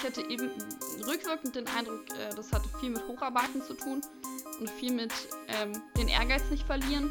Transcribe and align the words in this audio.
ich 0.00 0.06
hatte 0.06 0.22
eben 0.30 0.50
rückwirkend 1.06 1.54
den 1.54 1.66
Eindruck, 1.66 2.08
äh, 2.10 2.34
das 2.34 2.52
hatte 2.52 2.68
viel 2.80 2.90
mit 2.90 3.06
Hocharbeiten 3.06 3.60
zu 3.62 3.74
tun 3.74 4.00
und 4.58 4.70
viel 4.70 4.92
mit 4.94 5.12
ähm, 5.48 5.72
den 5.96 6.08
Ehrgeiz 6.08 6.42
nicht 6.50 6.66
verlieren. 6.66 7.10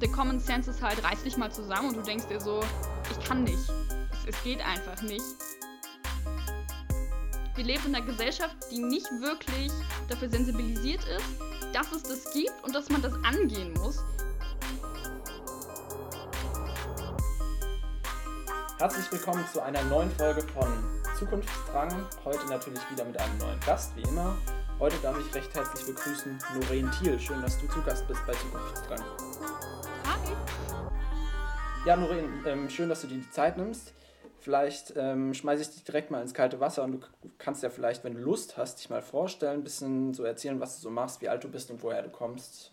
Der 0.00 0.10
Common 0.10 0.40
Sense 0.40 0.70
ist 0.70 0.82
halt, 0.82 1.02
reiß 1.04 1.22
dich 1.22 1.36
mal 1.36 1.52
zusammen 1.52 1.90
und 1.90 1.96
du 1.98 2.02
denkst 2.02 2.26
dir 2.26 2.40
so, 2.40 2.60
ich 3.10 3.24
kann 3.24 3.44
nicht. 3.44 3.62
Es, 4.12 4.34
es 4.34 4.42
geht 4.42 4.60
einfach 4.60 5.00
nicht. 5.02 5.24
Wir 7.54 7.64
leben 7.64 7.86
in 7.86 7.94
einer 7.94 8.04
Gesellschaft, 8.04 8.56
die 8.70 8.78
nicht 8.78 9.08
wirklich 9.20 9.70
dafür 10.08 10.28
sensibilisiert 10.28 11.00
ist, 11.04 11.72
dass 11.72 11.92
es 11.92 12.02
das 12.02 12.32
gibt 12.32 12.52
und 12.64 12.74
dass 12.74 12.90
man 12.90 13.02
das 13.02 13.14
angehen 13.22 13.72
muss. 13.74 14.02
Herzlich 18.86 19.10
willkommen 19.10 19.44
zu 19.52 19.60
einer 19.60 19.82
neuen 19.82 20.12
Folge 20.12 20.42
von 20.42 20.68
Zukunftsdrang. 21.18 21.90
Heute 22.24 22.46
natürlich 22.46 22.88
wieder 22.88 23.04
mit 23.04 23.18
einem 23.18 23.36
neuen 23.38 23.58
Gast, 23.66 23.96
wie 23.96 24.02
immer. 24.02 24.38
Heute 24.78 24.94
darf 25.02 25.18
ich 25.18 25.34
recht 25.34 25.52
herzlich 25.56 25.84
begrüßen 25.86 26.38
Noreen 26.54 26.88
Thiel. 26.92 27.18
Schön, 27.18 27.42
dass 27.42 27.58
du 27.58 27.66
zu 27.66 27.82
Gast 27.82 28.06
bist 28.06 28.24
bei 28.28 28.32
Zukunftsdrang. 28.34 29.00
Hi. 30.04 30.36
Ja, 31.84 31.96
Noreen, 31.96 32.44
ähm, 32.46 32.70
schön, 32.70 32.88
dass 32.88 33.00
du 33.00 33.08
dir 33.08 33.18
die 33.18 33.30
Zeit 33.30 33.56
nimmst. 33.56 33.92
Vielleicht 34.38 34.92
ähm, 34.94 35.34
schmeiße 35.34 35.62
ich 35.62 35.70
dich 35.70 35.82
direkt 35.82 36.12
mal 36.12 36.22
ins 36.22 36.32
kalte 36.32 36.60
Wasser 36.60 36.84
und 36.84 36.92
du 36.92 37.00
kannst 37.38 37.64
ja 37.64 37.70
vielleicht, 37.70 38.04
wenn 38.04 38.14
du 38.14 38.20
Lust 38.20 38.56
hast, 38.56 38.78
dich 38.78 38.88
mal 38.88 39.02
vorstellen, 39.02 39.62
ein 39.62 39.64
bisschen 39.64 40.14
so 40.14 40.22
erzählen, 40.22 40.60
was 40.60 40.76
du 40.76 40.82
so 40.82 40.90
machst, 40.90 41.20
wie 41.22 41.28
alt 41.28 41.42
du 41.42 41.48
bist 41.48 41.72
und 41.72 41.82
woher 41.82 42.02
du 42.02 42.10
kommst. 42.10 42.70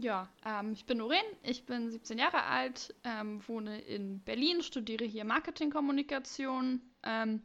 Ja, 0.00 0.28
ähm, 0.46 0.72
ich 0.72 0.86
bin 0.86 0.98
Noreen, 0.98 1.24
ich 1.42 1.66
bin 1.66 1.90
17 1.90 2.18
Jahre 2.18 2.44
alt, 2.44 2.94
ähm, 3.04 3.42
wohne 3.46 3.80
in 3.80 4.20
Berlin, 4.20 4.62
studiere 4.62 5.04
hier 5.04 5.24
Marketingkommunikation, 5.24 6.80
ähm, 7.02 7.42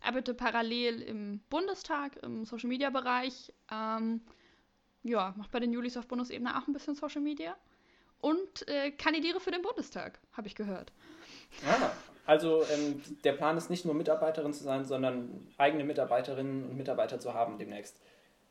arbeite 0.00 0.34
parallel 0.34 1.02
im 1.02 1.40
Bundestag 1.50 2.16
im 2.22 2.44
Social 2.44 2.68
Media 2.68 2.90
Bereich. 2.90 3.52
Ähm, 3.72 4.20
ja, 5.02 5.34
mache 5.36 5.48
bei 5.50 5.60
den 5.60 5.72
Julis 5.72 5.96
auf 5.96 6.06
Bundesebene 6.06 6.56
auch 6.56 6.68
ein 6.68 6.72
bisschen 6.72 6.94
Social 6.94 7.20
Media 7.20 7.56
und 8.20 8.68
äh, 8.68 8.92
kandidiere 8.92 9.40
für 9.40 9.50
den 9.50 9.62
Bundestag, 9.62 10.20
habe 10.32 10.46
ich 10.46 10.54
gehört. 10.54 10.92
Ah, 11.66 11.90
also 12.26 12.62
ähm, 12.64 13.02
der 13.24 13.32
Plan 13.32 13.56
ist 13.56 13.70
nicht 13.70 13.84
nur 13.84 13.94
Mitarbeiterin 13.94 14.52
zu 14.52 14.62
sein, 14.62 14.84
sondern 14.84 15.48
eigene 15.56 15.82
Mitarbeiterinnen 15.82 16.64
und 16.70 16.76
Mitarbeiter 16.76 17.18
zu 17.18 17.34
haben 17.34 17.58
demnächst. 17.58 18.00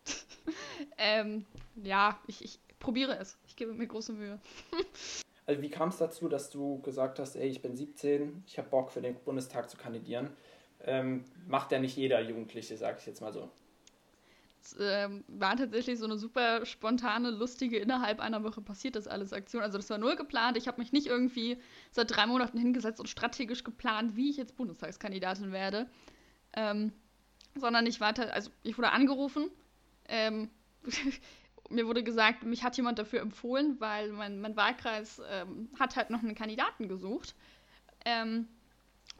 ähm, 0.98 1.46
ja, 1.76 2.20
ich, 2.28 2.44
ich 2.44 2.60
probiere 2.80 3.18
es. 3.18 3.38
Ich 3.48 3.56
gebe 3.56 3.74
mir 3.74 3.88
große 3.88 4.14
Mühe. 4.14 4.40
also 5.46 5.62
wie 5.62 5.70
kam 5.70 5.90
es 5.90 5.98
dazu, 5.98 6.28
dass 6.28 6.50
du 6.50 6.82
gesagt 6.82 7.20
hast, 7.20 7.36
ey, 7.36 7.48
ich 7.48 7.62
bin 7.62 7.76
17, 7.76 8.44
ich 8.46 8.58
habe 8.58 8.70
Bock 8.70 8.92
für 8.92 9.02
den 9.02 9.16
Bundestag 9.16 9.70
zu 9.70 9.78
kandidieren? 9.78 10.30
Ähm, 10.82 11.26
macht 11.48 11.72
ja 11.72 11.80
nicht 11.80 11.98
jeder 11.98 12.22
Jugendliche, 12.22 12.78
sage 12.78 12.98
ich 13.00 13.06
jetzt 13.06 13.22
mal 13.22 13.34
so. 13.34 13.50
Es 14.62 14.76
ähm, 14.80 15.24
war 15.28 15.56
tatsächlich 15.56 15.98
so 15.98 16.06
eine 16.06 16.18
super 16.18 16.66
spontane, 16.66 17.32
lustige, 17.32 17.78
innerhalb 17.78 18.20
einer 18.20 18.44
Woche 18.44 18.62
passiert 18.62 18.96
das 18.96 19.08
alles 19.08 19.32
Aktion. 19.32 19.64
Also 19.64 19.78
das 19.78 19.90
war 19.90 19.98
null 19.98 20.16
geplant. 20.18 20.58
Ich 20.58 20.68
habe 20.68 20.82
mich 20.82 20.92
nicht 20.92 21.08
irgendwie 21.08 21.58
seit 21.92 22.14
drei 22.14 22.26
Monaten 22.26 22.58
hingesetzt 22.58 23.00
und 23.00 23.08
strategisch 23.08 23.64
geplant, 23.64 24.16
wie 24.18 24.30
ich 24.30 24.38
jetzt 24.38 24.58
Bundestagskandidatin 24.58 25.52
werde. 25.54 25.88
Ähm, 26.54 26.92
sondern 27.56 27.86
ich 27.86 28.02
war, 28.02 28.14
also 28.32 28.52
ich 28.64 28.78
wurde 28.78 28.92
angerufen. 28.92 29.50
Ähm, 30.10 30.50
mir 31.70 31.88
wurde 31.88 32.04
gesagt, 32.04 32.44
mich 32.44 32.64
hat 32.64 32.78
jemand 32.78 33.00
dafür 33.00 33.22
empfohlen, 33.22 33.80
weil 33.80 34.12
mein, 34.12 34.40
mein 34.40 34.56
Wahlkreis 34.56 35.22
ähm, 35.30 35.70
hat 35.80 35.96
halt 35.96 36.10
noch 36.10 36.24
einen 36.24 36.36
Kandidaten 36.36 36.88
gesucht. 36.88 37.36
Ähm, 38.06 38.48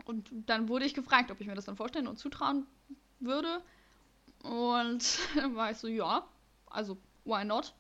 und 0.06 0.30
dann 0.32 0.70
wurde 0.70 0.86
ich 0.86 0.94
gefragt, 0.94 1.32
ob 1.32 1.42
ich 1.42 1.48
mir 1.48 1.56
das 1.56 1.66
dann 1.66 1.76
vorstellen 1.76 2.08
und 2.08 2.18
zutrauen 2.18 2.66
würde. 3.20 3.62
Und 4.44 5.20
dann 5.36 5.56
war 5.56 5.72
ich 5.72 5.78
so, 5.78 5.88
ja, 5.88 6.28
also 6.68 6.98
why 7.26 7.44
not? 7.44 7.74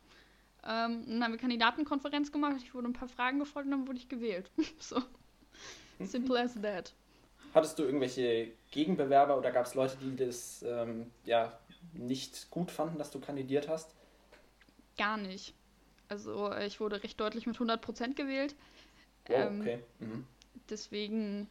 Ähm, 0.63 1.06
dann 1.07 1.23
haben 1.23 1.31
wir 1.31 1.39
Kandidatenkonferenz 1.39 2.31
gemacht, 2.31 2.57
ich 2.61 2.73
wurde 2.73 2.88
ein 2.88 2.94
paar 2.94 3.07
Fragen 3.07 3.39
gefragt 3.39 3.66
und 3.66 3.72
dann 3.72 3.88
wurde 3.88 4.00
ich 4.00 4.09
gewählt. 4.09 4.51
so. 4.79 5.01
Simple 6.00 6.39
as 6.39 6.59
that. 6.61 6.94
Hattest 7.53 7.79
du 7.79 7.83
irgendwelche 7.83 8.51
Gegenbewerber 8.72 9.38
oder 9.38 9.51
gab 9.51 9.66
es 9.66 9.73
Leute, 9.73 9.97
die 10.01 10.16
das 10.16 10.63
ähm, 10.67 11.09
ja, 11.23 11.57
nicht 11.94 12.50
gut 12.51 12.69
fanden, 12.69 12.97
dass 12.97 13.11
du 13.11 13.19
kandidiert 13.19 13.67
hast? 13.69 13.95
Gar 14.97 15.18
nicht. 15.18 15.53
Also 16.09 16.53
ich 16.56 16.80
wurde 16.80 17.03
recht 17.03 17.19
deutlich 17.19 17.46
mit 17.46 17.58
100% 17.58 18.16
gewählt. 18.16 18.56
Oh, 19.30 19.34
ähm, 19.34 19.62
okay. 19.62 19.84
Mhm. 20.00 20.25
Deswegen, 20.69 21.50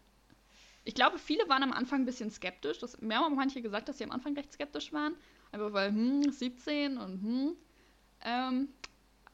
ich 0.84 0.94
glaube, 0.94 1.18
viele 1.18 1.48
waren 1.48 1.62
am 1.62 1.72
Anfang 1.72 2.02
ein 2.02 2.06
bisschen 2.06 2.30
skeptisch. 2.30 2.78
Das, 2.78 3.00
mir 3.00 3.18
haben 3.18 3.36
manche 3.36 3.62
gesagt, 3.62 3.88
dass 3.88 3.98
sie 3.98 4.04
am 4.04 4.10
Anfang 4.10 4.34
recht 4.34 4.52
skeptisch 4.52 4.92
waren. 4.92 5.14
Einfach 5.52 5.72
weil, 5.72 5.90
hm, 5.90 6.32
17 6.32 6.98
und 6.98 7.22
hm. 7.22 7.56
Ähm, 8.24 8.68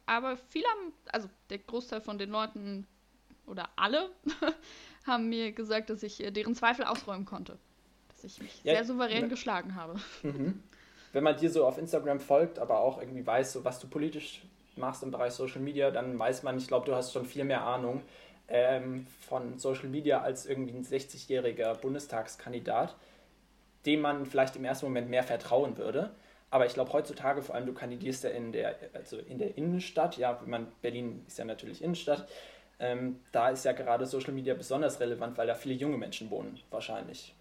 aber 0.06 0.36
viele 0.36 0.66
haben, 0.66 0.92
also 1.12 1.28
der 1.48 1.58
Großteil 1.58 2.00
von 2.00 2.18
den 2.18 2.30
Leuten 2.30 2.86
oder 3.46 3.70
alle 3.76 4.10
haben 5.06 5.28
mir 5.28 5.52
gesagt, 5.52 5.88
dass 5.88 6.02
ich 6.02 6.22
äh, 6.22 6.30
deren 6.30 6.54
Zweifel 6.54 6.84
ausräumen 6.84 7.24
konnte. 7.24 7.58
Dass 8.08 8.24
ich 8.24 8.40
mich 8.42 8.62
ja, 8.64 8.74
sehr 8.74 8.84
souverän 8.84 9.22
ja. 9.22 9.28
geschlagen 9.28 9.76
habe. 9.76 10.00
Mhm 10.22 10.62
wenn 11.12 11.24
man 11.24 11.36
dir 11.36 11.50
so 11.50 11.66
auf 11.66 11.78
Instagram 11.78 12.20
folgt, 12.20 12.58
aber 12.58 12.80
auch 12.80 13.00
irgendwie 13.00 13.26
weiß, 13.26 13.52
so 13.52 13.64
was 13.64 13.78
du 13.78 13.86
politisch 13.86 14.42
machst 14.76 15.02
im 15.02 15.10
Bereich 15.10 15.32
Social 15.32 15.60
Media, 15.60 15.90
dann 15.90 16.18
weiß 16.18 16.42
man, 16.42 16.56
ich 16.56 16.68
glaube, 16.68 16.86
du 16.86 16.94
hast 16.94 17.12
schon 17.12 17.26
viel 17.26 17.44
mehr 17.44 17.62
Ahnung 17.62 18.02
ähm, 18.48 19.06
von 19.20 19.58
Social 19.58 19.88
Media 19.88 20.22
als 20.22 20.46
irgendwie 20.46 20.72
ein 20.72 20.84
60-jähriger 20.84 21.74
Bundestagskandidat, 21.74 22.96
dem 23.86 24.00
man 24.00 24.26
vielleicht 24.26 24.56
im 24.56 24.64
ersten 24.64 24.86
Moment 24.86 25.10
mehr 25.10 25.22
vertrauen 25.22 25.76
würde. 25.76 26.10
Aber 26.50 26.66
ich 26.66 26.74
glaube 26.74 26.92
heutzutage, 26.92 27.42
vor 27.42 27.54
allem 27.54 27.66
du 27.66 27.72
kandidierst 27.72 28.24
ja 28.24 28.30
in 28.30 28.52
der, 28.52 28.76
also 28.92 29.18
in 29.18 29.38
der 29.38 29.56
Innenstadt, 29.56 30.18
ja, 30.18 30.40
man, 30.44 30.66
Berlin 30.82 31.24
ist 31.26 31.38
ja 31.38 31.44
natürlich 31.44 31.82
Innenstadt, 31.82 32.28
ähm, 32.78 33.20
da 33.32 33.48
ist 33.50 33.64
ja 33.64 33.72
gerade 33.72 34.06
Social 34.06 34.32
Media 34.32 34.54
besonders 34.54 35.00
relevant, 35.00 35.38
weil 35.38 35.46
da 35.46 35.54
viele 35.54 35.74
junge 35.74 35.96
Menschen 35.96 36.30
wohnen, 36.30 36.60
wahrscheinlich. 36.70 37.34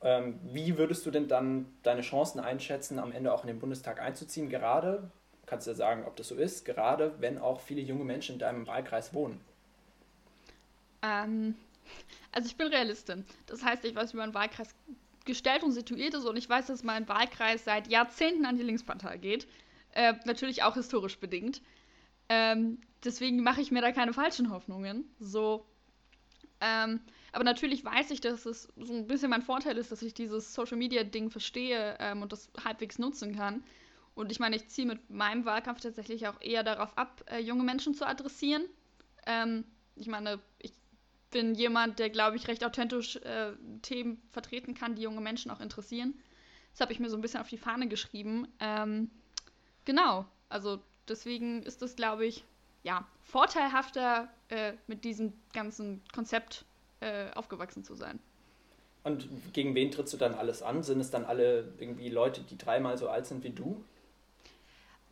Ähm, 0.00 0.38
wie 0.44 0.78
würdest 0.78 1.04
du 1.06 1.10
denn 1.10 1.28
dann 1.28 1.66
deine 1.82 2.02
Chancen 2.02 2.38
einschätzen, 2.40 2.98
am 2.98 3.12
Ende 3.12 3.32
auch 3.32 3.42
in 3.42 3.48
den 3.48 3.58
Bundestag 3.58 4.00
einzuziehen? 4.00 4.48
Gerade, 4.48 5.10
kannst 5.46 5.66
du 5.66 5.72
ja 5.72 5.76
sagen, 5.76 6.04
ob 6.06 6.16
das 6.16 6.28
so 6.28 6.36
ist, 6.36 6.64
gerade 6.64 7.14
wenn 7.18 7.38
auch 7.38 7.60
viele 7.60 7.80
junge 7.80 8.04
Menschen 8.04 8.34
in 8.34 8.38
deinem 8.38 8.66
Wahlkreis 8.66 9.12
wohnen. 9.12 9.40
Ähm, 11.02 11.56
also 12.32 12.46
ich 12.46 12.56
bin 12.56 12.68
Realistin. 12.68 13.24
Das 13.46 13.64
heißt, 13.64 13.84
ich 13.84 13.94
weiß, 13.94 14.12
wie 14.12 14.18
mein 14.18 14.34
Wahlkreis 14.34 14.74
gestellt 15.24 15.62
und 15.62 15.72
situiert 15.72 16.14
ist 16.14 16.24
und 16.24 16.36
ich 16.36 16.48
weiß, 16.48 16.66
dass 16.66 16.84
mein 16.84 17.08
Wahlkreis 17.08 17.64
seit 17.64 17.88
Jahrzehnten 17.88 18.46
an 18.46 18.56
die 18.56 18.62
Linkspartei 18.62 19.18
geht. 19.18 19.46
Äh, 19.92 20.14
natürlich 20.24 20.62
auch 20.62 20.74
historisch 20.74 21.18
bedingt. 21.18 21.60
Ähm, 22.28 22.78
deswegen 23.04 23.42
mache 23.42 23.60
ich 23.60 23.70
mir 23.70 23.80
da 23.80 23.92
keine 23.92 24.12
falschen 24.12 24.50
Hoffnungen. 24.50 25.04
So. 25.18 25.64
Ähm, 26.60 27.00
aber 27.32 27.44
natürlich 27.44 27.84
weiß 27.84 28.10
ich, 28.10 28.20
dass 28.20 28.46
es 28.46 28.68
so 28.76 28.94
ein 28.94 29.06
bisschen 29.06 29.30
mein 29.30 29.42
Vorteil 29.42 29.76
ist, 29.76 29.92
dass 29.92 30.02
ich 30.02 30.14
dieses 30.14 30.54
Social 30.54 30.76
Media 30.76 31.04
Ding 31.04 31.30
verstehe 31.30 31.96
ähm, 32.00 32.22
und 32.22 32.32
das 32.32 32.50
halbwegs 32.64 32.98
nutzen 32.98 33.36
kann. 33.36 33.62
Und 34.14 34.32
ich 34.32 34.40
meine, 34.40 34.56
ich 34.56 34.68
ziehe 34.68 34.86
mit 34.86 35.10
meinem 35.10 35.44
Wahlkampf 35.44 35.80
tatsächlich 35.80 36.26
auch 36.26 36.40
eher 36.40 36.64
darauf 36.64 36.96
ab, 36.96 37.22
äh, 37.30 37.38
junge 37.38 37.62
Menschen 37.62 37.94
zu 37.94 38.06
adressieren. 38.06 38.64
Ähm, 39.26 39.64
ich 39.94 40.08
meine, 40.08 40.40
ich 40.58 40.72
bin 41.30 41.54
jemand, 41.54 41.98
der, 41.98 42.10
glaube 42.10 42.36
ich, 42.36 42.48
recht 42.48 42.64
authentisch 42.64 43.16
äh, 43.16 43.52
Themen 43.82 44.20
vertreten 44.30 44.74
kann, 44.74 44.94
die 44.94 45.02
junge 45.02 45.20
Menschen 45.20 45.50
auch 45.50 45.60
interessieren. 45.60 46.14
Das 46.72 46.80
habe 46.80 46.92
ich 46.92 47.00
mir 47.00 47.10
so 47.10 47.16
ein 47.16 47.20
bisschen 47.20 47.40
auf 47.40 47.48
die 47.48 47.58
Fahne 47.58 47.88
geschrieben. 47.88 48.48
Ähm, 48.60 49.10
genau, 49.84 50.26
also 50.48 50.80
deswegen 51.06 51.62
ist 51.62 51.82
es, 51.82 51.96
glaube 51.96 52.26
ich, 52.26 52.44
ja, 52.82 53.06
vorteilhafter 53.22 54.32
äh, 54.48 54.72
mit 54.86 55.04
diesem 55.04 55.32
ganzen 55.52 56.02
Konzept 56.14 56.64
äh, 57.00 57.30
aufgewachsen 57.34 57.84
zu 57.84 57.94
sein. 57.94 58.18
Und 59.04 59.28
gegen 59.52 59.74
wen 59.74 59.90
trittst 59.90 60.12
du 60.12 60.16
dann 60.16 60.34
alles 60.34 60.62
an? 60.62 60.82
Sind 60.82 61.00
es 61.00 61.10
dann 61.10 61.24
alle 61.24 61.72
irgendwie 61.78 62.08
Leute, 62.08 62.42
die 62.42 62.58
dreimal 62.58 62.98
so 62.98 63.08
alt 63.08 63.26
sind 63.26 63.44
wie 63.44 63.50
du? 63.50 63.84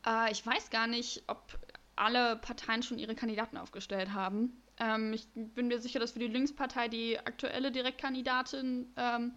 Äh, 0.07 0.31
ich 0.33 0.45
weiß 0.45 0.71
gar 0.71 0.87
nicht, 0.87 1.23
ob 1.27 1.59
alle 1.95 2.37
Parteien 2.37 2.83
schon 2.83 2.99
ihre 2.99 3.15
Kandidaten 3.15 3.57
aufgestellt 3.57 4.13
haben. 4.13 4.63
Ähm, 4.79 5.13
ich 5.13 5.27
bin 5.35 5.69
mir 5.69 5.81
sicher, 5.81 5.99
dass 5.99 6.13
für 6.13 6.19
die 6.19 6.27
Linkspartei 6.27 6.89
die 6.89 7.19
aktuelle 7.19 7.73
Direktkandidatin 7.73 8.93
ähm, 8.97 9.33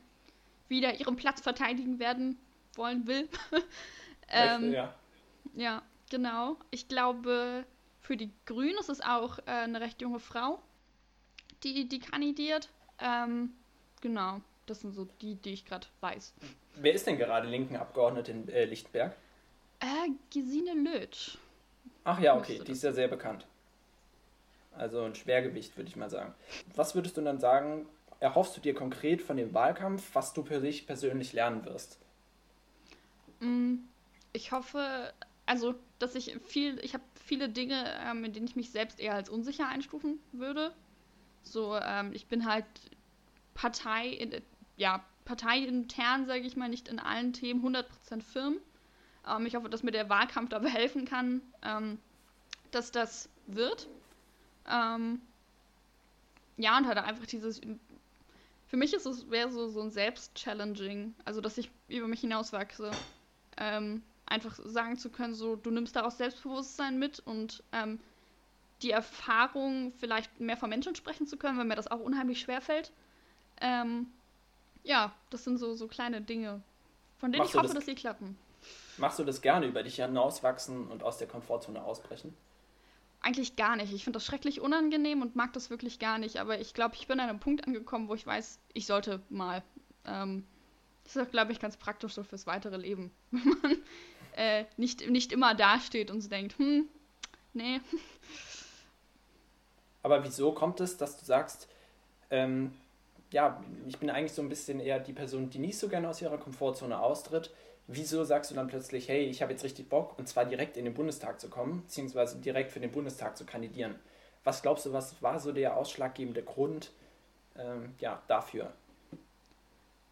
wieder 0.68 1.00
ihren 1.00 1.16
Platz 1.16 1.42
verteidigen 1.42 2.00
werden 2.00 2.38
wollen 2.76 3.08
will. 3.08 3.30
ähm, 4.30 4.72
ja. 4.72 4.94
ja, 5.56 5.82
genau. 6.10 6.58
Ich 6.72 6.88
glaube, 6.88 7.66
für 8.02 8.18
die 8.18 8.32
Grünen 8.46 8.78
ist 8.80 8.90
es 8.90 9.02
auch 9.02 9.40
äh, 9.40 9.52
eine 9.52 9.80
recht 9.80 10.02
junge 10.02 10.20
Frau, 10.20 10.62
die, 11.64 11.88
die 11.88 12.00
kandidiert. 12.00 12.70
Ähm, 13.00 13.52
genau, 14.02 14.42
das 14.66 14.82
sind 14.82 14.94
so 14.94 15.08
die, 15.22 15.36
die 15.36 15.54
ich 15.54 15.66
gerade 15.66 15.88
weiß. 16.02 16.34
Wer 16.76 16.94
ist 16.94 17.08
denn 17.08 17.18
gerade 17.18 17.48
linken 17.48 17.76
Abgeordnete 17.76 18.32
in 18.32 18.50
äh, 18.50 18.66
Lichtenberg? 18.66 19.16
Äh, 19.80 20.10
Gesine 20.34 20.74
Lötsch. 20.74 21.38
Ach 22.04 22.20
ja, 22.20 22.38
okay, 22.38 22.62
die 22.66 22.72
ist 22.72 22.84
ja 22.84 22.92
sehr 22.92 23.08
bekannt. 23.08 23.46
Also 24.76 25.04
ein 25.04 25.16
Schwergewicht, 25.16 25.76
würde 25.78 25.90
ich 25.90 25.96
mal 25.96 26.10
sagen. 26.10 26.34
Was 26.76 26.96
würdest 26.96 27.18
du 27.18 27.22
dann 27.22 27.40
sagen, 27.40 27.86
erhoffst 28.20 28.56
du 28.56 28.62
dir 28.62 28.74
konkret 28.74 29.22
von 29.22 29.38
dem 29.38 29.54
Wahlkampf, 29.54 30.10
was 30.14 30.34
du 30.34 30.44
für 30.44 30.62
dich 30.62 30.88
persönlich 30.88 31.34
lernen 31.34 31.66
wirst? 31.66 31.98
Mm, 33.40 33.76
ich 34.34 34.52
hoffe, 34.52 35.14
also, 35.46 35.76
dass 35.98 36.16
ich 36.16 36.38
viel, 36.46 36.80
ich 36.84 36.94
habe 36.94 37.04
viele 37.26 37.50
Dinge, 37.50 37.84
ähm, 38.06 38.24
in 38.24 38.34
denen 38.34 38.48
ich 38.48 38.56
mich 38.56 38.72
selbst 38.72 39.00
eher 39.00 39.16
als 39.16 39.30
unsicher 39.30 39.68
einstufen 39.68 40.20
würde. 40.32 40.74
So, 41.44 41.76
ähm, 41.76 42.12
ich 42.14 42.28
bin 42.28 42.46
halt 42.46 42.66
Partei, 43.54 44.10
in, 44.10 44.42
ja, 44.78 45.04
parteiintern, 45.26 46.26
sage 46.26 46.42
ich 46.42 46.56
mal, 46.56 46.70
nicht 46.70 46.88
in 46.88 47.00
allen 47.00 47.34
Themen 47.34 47.64
100% 47.64 48.22
firm. 48.22 48.58
Ähm, 49.28 49.46
ich 49.46 49.56
hoffe, 49.56 49.70
dass 49.70 49.84
mir 49.84 49.92
der 49.92 50.10
Wahlkampf 50.10 50.50
dabei 50.50 50.70
helfen 50.70 51.06
kann, 51.06 51.42
ähm, 51.62 52.00
dass 52.72 52.92
das 52.92 53.30
wird. 53.48 53.88
Ähm, 54.68 55.22
ja, 56.58 56.78
und 56.78 56.88
halt 56.88 56.98
einfach 56.98 57.26
dieses. 57.26 57.62
Für 58.68 58.78
mich 58.78 58.94
ist 58.94 59.06
es 59.06 59.30
wäre 59.32 59.52
so, 59.52 59.68
so 59.68 59.82
ein 59.82 59.92
Selbst-Challenging, 59.92 61.16
also 61.26 61.42
dass 61.42 61.58
ich 61.58 61.72
über 61.88 62.08
mich 62.08 62.22
hinauswachse. 62.22 62.92
Ähm, 63.58 64.04
einfach 64.26 64.60
sagen 64.64 64.98
zu 64.98 65.10
können, 65.10 65.34
so 65.34 65.56
du 65.56 65.72
nimmst 65.72 65.96
daraus 65.96 66.18
Selbstbewusstsein 66.18 67.00
mit 67.00 67.20
und 67.20 67.64
ähm, 67.72 68.00
die 68.82 68.92
Erfahrung, 68.92 69.94
vielleicht 69.98 70.40
mehr 70.40 70.58
von 70.58 70.70
Menschen 70.70 70.96
sprechen 70.96 71.28
zu 71.28 71.38
können, 71.38 71.58
weil 71.58 71.66
mir 71.66 71.76
das 71.76 71.90
auch 71.90 72.00
unheimlich 72.00 72.40
schwer 72.40 72.62
fällt. 72.62 72.92
Ähm, 73.62 74.08
ja, 74.84 75.14
das 75.30 75.44
sind 75.44 75.58
so, 75.58 75.74
so 75.74 75.88
kleine 75.88 76.22
Dinge, 76.22 76.62
von 77.18 77.32
denen 77.32 77.40
Machst 77.40 77.54
ich 77.54 77.58
hoffe, 77.58 77.68
das, 77.68 77.76
dass 77.76 77.86
sie 77.86 77.96
klappen. 77.96 78.38
Machst 78.98 79.20
du 79.20 79.24
das 79.24 79.42
gerne, 79.42 79.68
über 79.68 79.84
dich 79.84 79.96
hinauswachsen 79.96 80.88
und 80.88 81.04
aus 81.04 81.18
der 81.18 81.28
Komfortzone 81.28 81.84
ausbrechen? 81.84 82.36
Eigentlich 83.22 83.58
gar 83.58 83.76
nicht. 83.76 83.94
Ich 83.94 84.04
finde 84.06 84.18
das 84.18 84.26
schrecklich 84.26 84.62
unangenehm 84.62 85.22
und 85.22 85.36
mag 85.36 85.52
das 85.54 85.70
wirklich 85.70 86.00
gar 86.00 86.18
nicht. 86.18 86.38
Aber 86.38 86.60
ich 86.60 86.74
glaube, 86.74 86.96
ich 86.96 87.08
bin 87.08 87.20
an 87.20 87.30
einem 87.30 87.40
Punkt 87.40 87.66
angekommen, 87.68 88.08
wo 88.08 88.16
ich 88.16 88.26
weiß, 88.26 88.60
ich 88.74 88.86
sollte 88.86 89.22
mal. 89.30 89.62
Ähm, 90.06 90.46
das 91.04 91.16
ist, 91.16 91.32
glaube 91.32 91.52
ich, 91.52 91.60
ganz 91.60 91.76
praktisch 91.76 92.14
so 92.14 92.24
fürs 92.24 92.48
weitere 92.48 92.78
Leben. 92.78 93.12
Wenn 93.32 93.56
man 93.62 93.78
äh, 94.36 94.66
nicht, 94.78 95.10
nicht 95.10 95.32
immer 95.32 95.56
dasteht 95.56 96.12
und 96.12 96.22
so 96.22 96.30
denkt, 96.30 96.58
hm, 96.58 96.88
nee. 97.54 97.82
Aber 100.04 100.24
wieso 100.24 100.52
kommt 100.52 100.80
es, 100.80 100.98
dass 100.98 101.18
du 101.18 101.26
sagst, 101.26 101.68
ähm, 102.30 102.74
ja, 103.32 103.64
ich 103.88 103.98
bin 103.98 104.10
eigentlich 104.10 104.34
so 104.34 104.42
ein 104.42 104.50
bisschen 104.50 104.80
eher 104.80 105.00
die 105.00 105.14
Person, 105.14 105.50
die 105.50 105.60
nicht 105.60 105.78
so 105.78 105.88
gerne 105.88 106.10
aus 106.10 106.22
ihrer 106.22 106.38
Komfortzone 106.38 107.00
austritt. 107.00 107.52
Wieso 107.88 108.24
sagst 108.24 108.52
du 108.52 108.56
dann 108.56 108.68
plötzlich, 108.68 109.08
hey, 109.08 109.26
ich 109.26 109.42
habe 109.42 109.52
jetzt 109.52 109.64
richtig 109.64 109.90
Bock, 109.90 110.18
und 110.18 110.28
zwar 110.28 110.46
direkt 110.46 110.78
in 110.78 110.86
den 110.86 110.94
Bundestag 110.94 111.40
zu 111.40 111.50
kommen, 111.50 111.82
beziehungsweise 111.82 112.38
direkt 112.38 112.72
für 112.72 112.80
den 112.80 112.92
Bundestag 112.92 113.38
zu 113.38 113.46
kandidieren? 113.46 113.96
Was 114.44 114.62
glaubst 114.62 114.86
du, 114.86 114.94
was 114.94 115.22
war 115.22 115.40
so 115.40 115.52
der 115.52 115.76
ausschlaggebende 115.76 116.44
Grund 116.44 116.92
ähm, 117.58 117.94
ja, 118.00 118.22
dafür? 118.28 118.72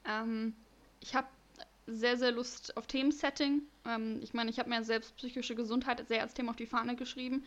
Ähm, 0.06 0.54
ich 1.00 1.16
habe 1.16 1.28
sehr, 1.86 2.18
sehr 2.18 2.32
Lust 2.32 2.76
auf 2.78 2.88
Themensetting. 2.88 3.62
Ähm, 3.86 4.20
ich 4.22 4.34
meine, 4.34 4.50
ich 4.50 4.60
habe 4.60 4.70
mir 4.70 4.84
selbst 4.84 5.16
psychische 5.16 5.56
Gesundheit 5.56 6.06
sehr 6.08 6.22
als 6.22 6.34
Thema 6.34 6.52
auf 6.52 6.58
die 6.58 6.66
Fahne 6.66 6.96
geschrieben 6.96 7.46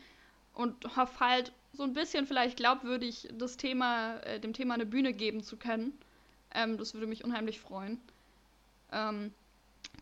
und 0.61 0.97
hoffe 0.97 1.21
halt 1.21 1.53
so 1.73 1.85
ein 1.85 1.95
bisschen 1.95 2.27
vielleicht 2.27 2.59
glaubwürdig 2.59 3.29
das 3.33 3.57
Thema, 3.57 4.19
äh, 4.19 4.39
dem 4.39 4.53
Thema 4.53 4.75
eine 4.75 4.87
Bühne 4.87 5.13
geben 5.13 5.43
zu 5.43 5.57
können. 5.57 5.99
Ähm, 6.55 6.77
das 6.77 6.93
würde 6.93 7.07
mich 7.07 7.25
unheimlich 7.25 7.61
freuen. 7.61 7.99
Ähm, 8.93 9.33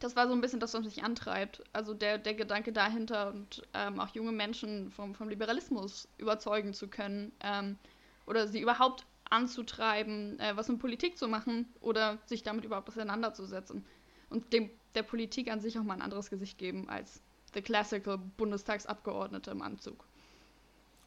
das 0.00 0.16
war 0.16 0.26
so 0.26 0.34
ein 0.34 0.40
bisschen 0.40 0.60
das, 0.60 0.74
was 0.74 0.84
mich 0.84 1.04
antreibt. 1.04 1.62
Also 1.72 1.94
der, 1.94 2.18
der 2.18 2.34
Gedanke 2.34 2.72
dahinter 2.72 3.30
und 3.30 3.62
ähm, 3.72 4.00
auch 4.00 4.08
junge 4.14 4.32
Menschen 4.32 4.90
vom, 4.90 5.14
vom 5.14 5.28
Liberalismus 5.28 6.08
überzeugen 6.18 6.74
zu 6.74 6.88
können 6.88 7.32
ähm, 7.40 7.78
oder 8.26 8.48
sie 8.48 8.60
überhaupt 8.60 9.06
anzutreiben, 9.30 10.40
äh, 10.40 10.56
was 10.56 10.68
in 10.68 10.78
Politik 10.78 11.18
zu 11.18 11.28
machen 11.28 11.66
oder 11.80 12.18
sich 12.26 12.42
damit 12.42 12.64
überhaupt 12.64 12.88
auseinanderzusetzen 12.88 13.84
und 14.30 14.52
dem, 14.52 14.70
der 14.94 15.04
Politik 15.04 15.50
an 15.50 15.60
sich 15.60 15.78
auch 15.78 15.84
mal 15.84 15.94
ein 15.94 16.02
anderes 16.02 16.30
Gesicht 16.30 16.58
geben 16.58 16.88
als 16.88 17.22
the 17.54 17.62
classical 17.62 18.18
Bundestagsabgeordnete 18.18 19.50
im 19.50 19.62
Anzug. 19.62 20.04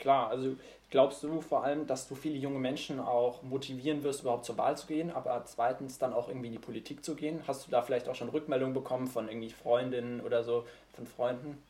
Klar, 0.02 0.30
also 0.30 0.58
glaubst 0.90 1.22
du 1.22 1.42
vor 1.42 1.64
allem, 1.64 1.86
dass 1.86 2.08
du 2.08 2.16
viele 2.16 2.36
junge 2.36 2.58
Menschen 2.58 3.00
auch 3.00 3.44
motivieren 3.44 4.04
wirst, 4.04 4.22
überhaupt 4.22 4.46
zur 4.46 4.58
Wahl 4.58 4.76
zu 4.76 4.88
gehen, 4.88 5.12
aber 5.12 5.44
zweitens 5.46 6.00
dann 6.00 6.12
auch 6.12 6.28
irgendwie 6.28 6.48
in 6.48 6.54
die 6.54 6.60
Politik 6.60 7.06
zu 7.06 7.16
gehen? 7.16 7.40
Hast 7.48 7.68
du 7.68 7.72
da 7.72 7.84
vielleicht 7.84 8.10
auch 8.10 8.16
schon 8.16 8.30
Rückmeldungen 8.30 8.74
bekommen 8.74 9.08
von 9.08 9.30
irgendwie 9.30 9.52
Freundinnen 9.52 10.20
oder 10.22 10.44
so, 10.44 10.66
von 10.96 11.06
Freunden? 11.06 11.62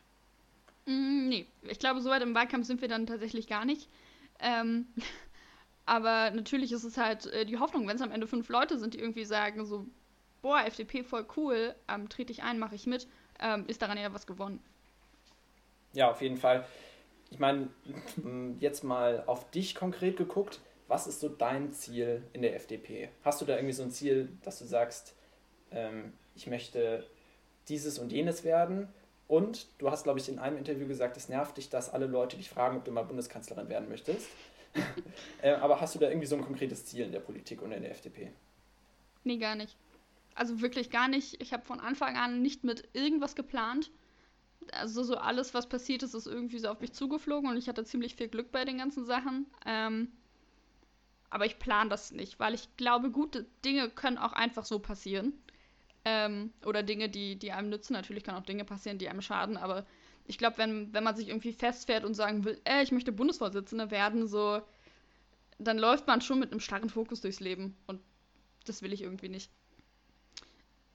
Mm, 0.86 1.28
nee, 1.28 1.45
ich 1.63 1.78
glaube, 1.78 2.00
so 2.00 2.10
weit 2.10 2.22
im 2.22 2.33
Wahlkampf 2.33 2.66
sind 2.66 2.81
wir 2.81 2.88
dann 2.88 3.06
tatsächlich 3.06 3.48
gar 3.48 3.66
nicht. 3.66 3.89
Ähm, 4.39 4.88
aber 5.86 6.31
natürlich 6.31 6.72
ist 6.72 6.86
es 6.86 6.98
halt 6.98 7.25
äh, 7.27 7.45
die 7.45 7.60
Hoffnung, 7.60 7.89
wenn 7.89 7.98
es 7.98 8.01
am 8.01 8.12
Ende 8.12 8.27
fünf 8.27 8.48
Leute 8.48 8.80
sind, 8.80 8.94
die 8.94 9.00
irgendwie 9.00 9.25
sagen, 9.25 9.66
so, 9.66 9.86
boah, 10.42 10.63
FDP 10.66 11.04
voll 11.04 11.25
cool, 11.36 11.75
ähm, 11.89 12.07
trete 12.07 12.31
ich 12.31 12.44
ein, 12.44 12.60
mache 12.60 12.75
ich 12.75 12.88
mit, 12.88 13.07
ähm, 13.42 13.66
ist 13.68 13.81
daran 13.81 13.98
ja 13.98 14.13
was 14.13 14.25
gewonnen. 14.25 14.63
Ja, 15.92 16.10
auf 16.10 16.22
jeden 16.22 16.38
Fall. 16.38 16.66
Ich 17.31 17.39
meine, 17.39 17.69
jetzt 18.60 18.83
mal 18.83 19.24
auf 19.25 19.50
dich 19.51 19.74
konkret 19.74 20.18
geguckt, 20.18 20.60
was 20.88 21.07
ist 21.07 21.22
so 21.22 21.30
dein 21.30 21.72
Ziel 21.72 22.24
in 22.33 22.42
der 22.42 22.56
FDP? 22.56 23.10
Hast 23.24 23.39
du 23.42 23.45
da 23.45 23.56
irgendwie 23.56 23.74
so 23.74 23.83
ein 23.83 23.92
Ziel, 23.92 24.30
dass 24.44 24.60
du 24.60 24.66
sagst, 24.66 25.16
ähm, 25.72 26.12
ich 26.36 26.48
möchte 26.48 27.07
dieses 27.69 27.98
und 27.98 28.12
jenes 28.12 28.44
werden? 28.44 28.89
Und 29.30 29.68
du 29.80 29.89
hast, 29.89 30.04
glaube 30.04 30.19
ich, 30.19 30.28
in 30.28 30.39
einem 30.39 30.57
Interview 30.57 30.86
gesagt, 30.86 31.16
es 31.16 31.30
nervt 31.30 31.56
dich, 31.56 31.69
dass 31.69 31.94
alle 31.94 32.06
Leute 32.06 32.36
dich 32.36 32.50
fragen, 32.50 32.78
ob 32.78 32.83
du 32.83 32.92
mal 32.92 33.04
Bundeskanzlerin 33.04 33.69
werden 33.69 33.88
möchtest. 33.88 34.27
äh, 35.42 35.51
aber 35.54 35.80
hast 35.80 35.95
du 35.95 36.00
da 36.00 36.10
irgendwie 36.10 36.27
so 36.27 36.36
ein 36.36 36.44
konkretes 36.44 36.86
Ziel 36.86 37.06
in 37.06 37.13
der 37.13 37.22
Politik 37.22 37.62
und 37.62 37.72
in 37.72 37.81
der 37.81 37.92
FDP? 37.92 38.34
Nee, 39.24 39.38
gar 39.38 39.56
nicht. 39.56 39.77
Also 40.36 40.60
wirklich 40.60 40.89
gar 40.89 41.07
nicht. 41.07 41.42
Ich 41.42 41.54
habe 41.54 41.63
von 41.63 41.80
Anfang 41.80 42.18
an 42.18 42.42
nicht 42.42 42.66
mit 42.66 42.89
irgendwas 42.92 43.36
geplant. 43.36 43.92
Also 44.74 45.04
so 45.04 45.18
alles, 45.18 45.54
was 45.54 45.68
passiert 45.68 46.04
ist, 46.04 46.13
ist 46.13 46.28
irgendwie 46.28 46.60
so 46.60 46.69
auf 46.69 46.80
mich 46.80 46.94
zugeflogen 46.94 47.50
und 47.50 47.58
ich 47.58 47.68
hatte 47.68 47.84
ziemlich 47.84 48.16
viel 48.16 48.28
Glück 48.28 48.52
bei 48.52 48.63
den 48.63 48.78
ganzen 48.78 49.06
Sachen. 49.06 49.48
Ähm, 49.66 50.10
aber 51.30 51.46
ich 51.46 51.60
plane 51.60 51.90
das 51.90 52.12
nicht, 52.12 52.40
weil 52.40 52.54
ich 52.54 52.75
glaube, 52.78 53.10
gute 53.10 53.46
Dinge 53.66 53.90
können 53.90 54.18
auch 54.18 54.34
einfach 54.34 54.66
so 54.66 54.80
passieren. 54.80 55.34
Ähm, 56.04 56.52
oder 56.66 56.84
Dinge, 56.84 57.10
die, 57.10 57.38
die 57.38 57.52
einem 57.52 57.69
nützen. 57.69 57.94
Natürlich 57.94 58.24
können 58.24 58.38
auch 58.38 58.46
Dinge 58.46 58.66
passieren, 58.66 58.98
die 58.98 59.10
einem 59.10 59.22
schaden, 59.22 59.58
aber 59.58 59.86
ich 60.25 60.38
glaube, 60.38 60.58
wenn, 60.58 60.94
wenn 60.94 61.04
man 61.04 61.16
sich 61.16 61.30
irgendwie 61.30 61.54
festfährt 61.54 62.06
und 62.06 62.13
sagen 62.13 62.46
will, 62.46 62.60
ey, 62.63 62.84
ich 62.84 62.92
möchte 62.92 63.12
Bundesvorsitzende 63.12 63.92
werden, 63.92 64.27
so, 64.27 64.62
dann 65.60 65.77
läuft 65.77 66.08
man 66.08 66.22
schon 66.22 66.39
mit 66.39 66.51
einem 66.51 66.60
starren 66.60 66.89
Fokus 66.89 67.22
durchs 67.22 67.39
Leben. 67.39 67.75
Und 67.88 68.01
das 68.65 68.82
will 68.82 68.94
ich 68.94 69.01
irgendwie 69.01 69.30
nicht 69.30 69.51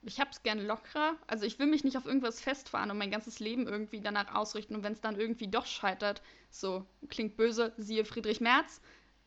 ich 0.02 0.20
hab's 0.20 0.42
gerne 0.42 0.62
lockerer. 0.62 1.16
Also 1.26 1.44
ich 1.46 1.58
will 1.58 1.66
mich 1.66 1.84
nicht 1.84 1.96
auf 1.96 2.06
irgendwas 2.06 2.40
festfahren 2.40 2.90
und 2.90 2.98
mein 2.98 3.10
ganzes 3.10 3.40
Leben 3.40 3.66
irgendwie 3.66 4.00
danach 4.00 4.34
ausrichten. 4.34 4.76
Und 4.76 4.82
wenn 4.82 4.92
es 4.92 5.00
dann 5.00 5.18
irgendwie 5.18 5.48
doch 5.48 5.66
scheitert, 5.66 6.22
so 6.50 6.86
klingt 7.08 7.36
böse, 7.36 7.72
siehe 7.76 8.04
Friedrich 8.04 8.40
Merz, 8.40 8.80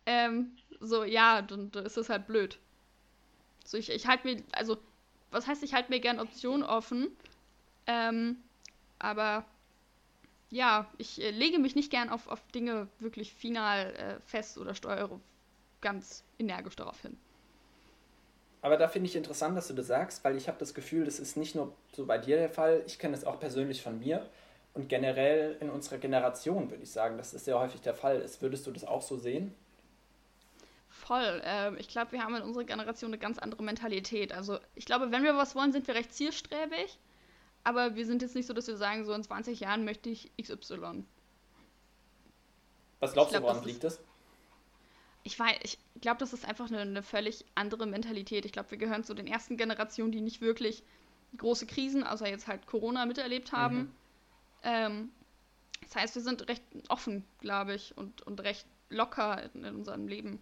ähm, 0.06 0.56
so 0.80 1.04
ja, 1.04 1.42
dann, 1.42 1.72
dann 1.72 1.86
ist 1.86 1.98
es 1.98 2.10
halt 2.10 2.28
blöd. 2.28 2.60
So 3.66 3.78
ich, 3.78 3.90
ich 3.90 4.08
halte 4.08 4.28
mir, 4.28 4.44
also 4.54 4.78
was 5.32 5.48
heißt, 5.48 5.64
ich 5.64 5.74
halte 5.74 5.92
mir 5.92 6.00
gern 6.00 6.20
Optionen 6.20 6.64
offen, 6.64 7.10
ähm, 7.86 8.38
aber 8.98 9.46
ja, 10.50 10.90
ich 10.98 11.22
äh, 11.22 11.32
lege 11.32 11.60
mich 11.60 11.76
nicht 11.76 11.92
gern 11.92 12.10
auf, 12.10 12.28
auf 12.28 12.42
Dinge 12.48 12.88
wirklich 13.00 13.34
final 13.34 13.94
äh, 13.96 14.20
fest 14.22 14.58
oder 14.58 14.74
steuere 14.74 15.20
ganz 15.82 16.24
energisch 16.40 16.76
darauf 16.76 17.02
hin. 17.02 17.18
Aber 18.62 18.78
da 18.78 18.88
finde 18.88 19.10
ich 19.10 19.16
interessant, 19.16 19.56
dass 19.56 19.68
du 19.68 19.74
das 19.74 19.88
sagst, 19.88 20.24
weil 20.24 20.36
ich 20.36 20.48
habe 20.48 20.58
das 20.60 20.74
Gefühl, 20.74 21.06
das 21.06 21.20
ist 21.20 21.38
nicht 21.38 21.56
nur 21.56 21.74
so 21.94 22.06
bei 22.06 22.18
dir 22.18 22.38
der 22.38 22.50
Fall, 22.50 22.84
ich 22.86 23.00
kenne 23.00 23.16
es 23.16 23.24
auch 23.24 23.40
persönlich 23.40 23.82
von 23.82 24.00
mir 24.00 24.26
und 24.74 24.90
generell 24.90 25.58
in 25.62 25.70
unserer 25.70 25.98
Generation 25.98 26.70
würde 26.70 26.84
ich 26.84 26.92
sagen, 26.92 27.18
dass 27.18 27.32
das 27.32 27.46
sehr 27.46 27.60
häufig 27.60 27.82
der 27.82 27.94
Fall 27.94 28.20
ist. 28.20 28.42
Würdest 28.42 28.68
du 28.68 28.72
das 28.72 28.84
auch 28.84 29.02
so 29.02 29.18
sehen? 29.18 29.54
Voll. 30.90 31.42
Ähm, 31.46 31.78
ich 31.80 31.88
glaube, 31.88 32.12
wir 32.12 32.24
haben 32.24 32.36
in 32.36 32.42
unserer 32.42 32.66
Generation 32.66 33.10
eine 33.12 33.18
ganz 33.18 33.40
andere 33.40 33.64
Mentalität. 33.64 34.34
Also 34.34 34.60
ich 34.76 34.86
glaube, 34.86 35.12
wenn 35.12 35.24
wir 35.24 35.36
was 35.38 35.56
wollen, 35.56 35.72
sind 35.72 35.88
wir 35.88 35.96
recht 35.96 36.14
zielstrebig, 36.14 37.00
aber 37.64 37.96
wir 37.96 38.06
sind 38.06 38.22
jetzt 38.22 38.36
nicht 38.36 38.46
so, 38.46 38.54
dass 38.54 38.68
wir 38.68 38.78
sagen, 38.78 39.06
so 39.06 39.14
in 39.14 39.24
20 39.24 39.60
Jahren 39.62 39.86
möchte 39.86 40.10
ich 40.10 40.32
XY. 40.42 41.06
Was 43.00 43.14
glaubst 43.14 43.32
glaub, 43.32 43.44
du, 43.44 43.50
woran 43.50 43.64
liegt 43.64 43.84
das? 43.84 44.00
Ich 45.24 45.40
weiß, 45.40 45.58
ich 45.64 45.78
glaube, 46.02 46.20
das 46.20 46.34
ist 46.34 46.48
einfach 46.48 46.68
eine, 46.68 46.80
eine, 46.80 47.04
völlig 47.04 47.46
andere 47.56 47.86
Mentalität. 47.86 48.46
Ich 48.46 48.52
glaube, 48.52 48.72
wir 48.72 48.78
gehören 48.78 49.04
zu 49.04 49.14
den 49.14 49.28
ersten 49.28 49.58
Generationen, 49.58 50.12
die 50.12 50.22
nicht 50.22 50.42
wirklich 50.42 50.84
große 51.38 51.68
Krisen, 51.68 52.04
außer 52.04 52.28
jetzt 52.28 52.48
halt 52.48 52.66
Corona, 52.66 53.06
miterlebt 53.06 53.52
haben. 53.52 53.78
Mhm. 53.78 53.92
Ähm, 54.64 55.10
das 55.82 55.96
heißt, 55.96 56.16
wir 56.16 56.22
sind 56.22 56.48
recht 56.48 56.64
offen, 56.90 57.26
glaube 57.40 57.74
ich, 57.74 57.98
und, 57.98 58.22
und 58.24 58.42
recht 58.42 58.66
locker 58.90 59.44
in, 59.54 59.64
in, 59.64 59.76
unserem 59.76 60.08
Leben. 60.08 60.42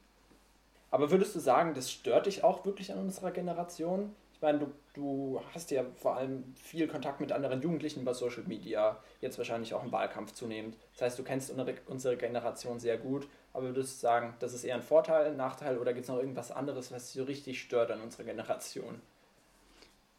Aber 0.90 1.12
würdest 1.12 1.36
du 1.36 1.40
sagen, 1.40 1.74
das 1.74 1.92
stört 1.92 2.26
dich 2.26 2.44
auch 2.44 2.66
wirklich 2.66 2.92
an 2.92 3.00
unserer 3.00 3.32
Generation? 3.32 4.16
Ich 4.34 4.42
meine, 4.42 4.60
du, 4.60 4.72
du 4.94 5.42
hast 5.54 5.72
ja 5.72 5.84
vor 5.96 6.16
allem 6.16 6.54
viel 6.56 6.88
Kontakt 6.88 7.20
mit 7.20 7.32
anderen 7.32 7.62
Jugendlichen 7.62 8.02
über 8.02 8.14
Social 8.14 8.44
Media, 8.44 9.02
jetzt 9.20 9.38
wahrscheinlich 9.38 9.74
auch 9.74 9.84
im 9.84 9.92
Wahlkampf 9.92 10.34
zunehmend. 10.34 10.78
Das 10.94 11.02
heißt, 11.02 11.20
du 11.20 11.24
kennst 11.24 11.52
unsere 11.88 12.18
Generation 12.18 12.80
sehr 12.80 12.98
gut, 12.98 13.28
aber 13.54 13.68
würdest 13.68 13.98
du 13.98 14.02
sagen, 14.02 14.36
das 14.40 14.54
ist 14.54 14.64
eher 14.64 14.76
ein 14.76 14.84
Vorteil, 14.84 15.28
ein 15.28 15.38
Nachteil 15.38 15.78
oder 15.78 15.94
gibt 15.94 16.04
es 16.04 16.10
noch 16.10 16.20
irgendwas 16.20 16.52
anderes, 16.52 16.92
was 16.92 17.06
dich 17.12 17.22
so 17.22 17.24
richtig 17.24 17.62
stört 17.62 17.92
an 17.92 18.02
unserer 18.02 18.24
Generation? 18.24 19.02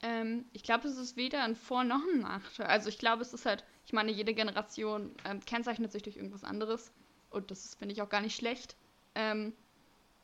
Ähm, 0.02 0.44
ich 0.52 0.62
glaube, 0.62 0.88
es 0.88 0.96
ist 0.96 1.16
weder 1.16 1.42
ein 1.42 1.56
Vor- 1.56 1.84
noch 1.84 2.02
ein 2.12 2.20
Nachteil. 2.20 2.66
Also 2.66 2.88
ich 2.88 2.98
glaube, 2.98 3.22
es 3.22 3.32
ist 3.32 3.46
halt, 3.46 3.64
ich 3.84 3.92
meine, 3.92 4.12
jede 4.12 4.34
Generation 4.34 5.12
ähm, 5.24 5.40
kennzeichnet 5.44 5.92
sich 5.92 6.02
durch 6.02 6.16
irgendwas 6.16 6.44
anderes 6.44 6.92
und 7.30 7.50
das 7.50 7.74
finde 7.74 7.92
ich 7.94 8.02
auch 8.02 8.08
gar 8.08 8.20
nicht 8.20 8.36
schlecht. 8.36 8.76
Ähm, 9.14 9.52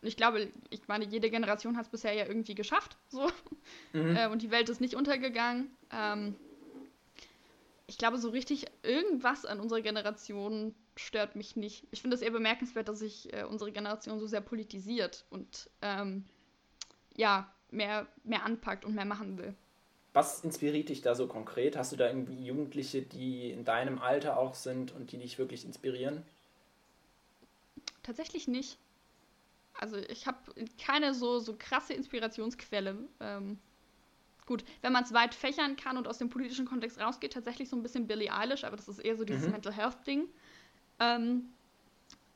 ich 0.03 0.17
glaube, 0.17 0.49
ich 0.71 0.87
meine, 0.87 1.07
jede 1.07 1.31
Generation 1.31 1.77
hat 1.77 1.87
es 1.87 1.91
bisher 1.91 2.13
ja 2.13 2.27
irgendwie 2.27 2.55
geschafft, 2.55 2.97
so. 3.09 3.29
Mhm. 3.93 4.17
Äh, 4.17 4.29
und 4.29 4.43
die 4.43 4.51
Welt 4.51 4.69
ist 4.69 4.81
nicht 4.81 4.95
untergegangen. 4.95 5.71
Ähm, 5.91 6.37
ich 7.87 7.99
glaube, 7.99 8.19
so 8.19 8.31
richtig 8.31 8.67
irgendwas 8.83 9.45
an 9.45 9.61
unserer 9.61 9.81
Generation 9.81 10.75
stört 10.97 11.37
mich 11.37 11.57
nicht. 11.57 11.87
Ich 11.91 12.03
finde 12.03 12.15
es 12.17 12.23
eher 12.23 12.31
bemerkenswert, 12.31 12.89
dass 12.89 13.01
sich 13.01 13.33
äh, 13.33 13.45
unsere 13.45 13.73
Generation 13.73 14.19
so 14.19 14.27
sehr 14.27 14.41
politisiert 14.41 15.25
und 15.31 15.71
ähm, 15.83 16.25
ja, 17.17 17.53
mehr, 17.71 18.07
mehr 18.23 18.45
anpackt 18.45 18.85
und 18.85 18.95
mehr 18.95 19.05
machen 19.05 19.39
will. 19.39 19.55
Was 20.13 20.45
inspiriert 20.45 20.89
dich 20.89 21.03
da 21.03 21.17
so 21.17 21.27
konkret? 21.27 21.77
Hast 21.77 21.91
du 21.93 21.97
da 21.97 22.07
irgendwie 22.07 22.45
Jugendliche, 22.45 23.03
die 23.03 23.51
in 23.51 23.65
deinem 23.65 23.99
Alter 23.99 24.39
auch 24.39 24.55
sind 24.55 24.93
und 24.93 25.11
die 25.11 25.19
dich 25.19 25.39
wirklich 25.39 25.65
inspirieren? 25.65 26.23
Tatsächlich 28.05 28.47
nicht. 28.47 28.79
Also 29.75 29.97
ich 29.97 30.29
habe 30.29 30.39
keine 30.81 31.15
so, 31.15 31.41
so 31.41 31.57
krasse 31.59 31.95
Inspirationsquelle. 31.95 32.97
Ähm, 33.19 33.59
gut, 34.47 34.65
wenn 34.83 34.93
man 34.93 35.03
es 35.03 35.13
weit 35.13 35.35
fächern 35.35 35.75
kann 35.75 35.97
und 35.97 36.07
aus 36.07 36.19
dem 36.19 36.31
politischen 36.31 36.65
Kontext 36.65 37.01
rausgeht, 37.01 37.33
tatsächlich 37.33 37.69
so 37.69 37.75
ein 37.75 37.83
bisschen 37.83 38.07
Billie 38.07 38.33
Eilish, 38.33 38.63
aber 38.63 38.77
das 38.77 38.89
ist 38.89 39.01
eher 39.01 39.17
so 39.17 39.25
dieses 39.25 39.47
mhm. 39.47 39.53
Mental 39.53 39.73
Health 39.73 40.07
Ding. 40.07 40.29
Ähm, 41.01 41.47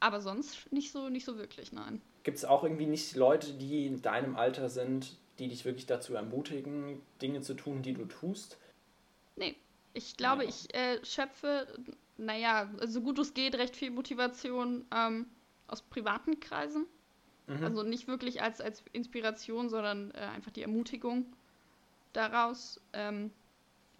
aber 0.00 0.20
sonst 0.20 0.72
nicht 0.72 0.92
so, 0.92 1.08
nicht 1.08 1.24
so 1.24 1.38
wirklich, 1.38 1.72
nein. 1.72 2.00
Gibt 2.22 2.38
es 2.38 2.44
auch 2.44 2.62
irgendwie 2.62 2.86
nicht 2.86 3.16
Leute, 3.16 3.52
die 3.54 3.86
in 3.86 4.02
deinem 4.02 4.36
Alter 4.36 4.68
sind, 4.68 5.16
die 5.38 5.48
dich 5.48 5.64
wirklich 5.64 5.86
dazu 5.86 6.14
ermutigen, 6.14 7.00
Dinge 7.22 7.40
zu 7.40 7.54
tun, 7.54 7.82
die 7.82 7.94
du 7.94 8.04
tust? 8.04 8.58
Nee, 9.36 9.56
ich 9.94 10.16
glaube, 10.16 10.44
ja. 10.44 10.48
ich 10.48 10.74
äh, 10.74 11.04
schöpfe, 11.04 11.66
naja, 12.16 12.70
so 12.86 13.00
gut 13.00 13.18
es 13.18 13.34
geht, 13.34 13.54
recht 13.54 13.76
viel 13.76 13.90
Motivation 13.90 14.84
ähm, 14.94 15.26
aus 15.68 15.82
privaten 15.82 16.40
Kreisen. 16.40 16.86
Mhm. 17.46 17.64
Also 17.64 17.82
nicht 17.82 18.08
wirklich 18.08 18.42
als, 18.42 18.60
als 18.60 18.82
Inspiration, 18.92 19.68
sondern 19.68 20.10
äh, 20.12 20.18
einfach 20.18 20.50
die 20.50 20.62
Ermutigung 20.62 21.26
daraus. 22.12 22.80
Ähm, 22.92 23.30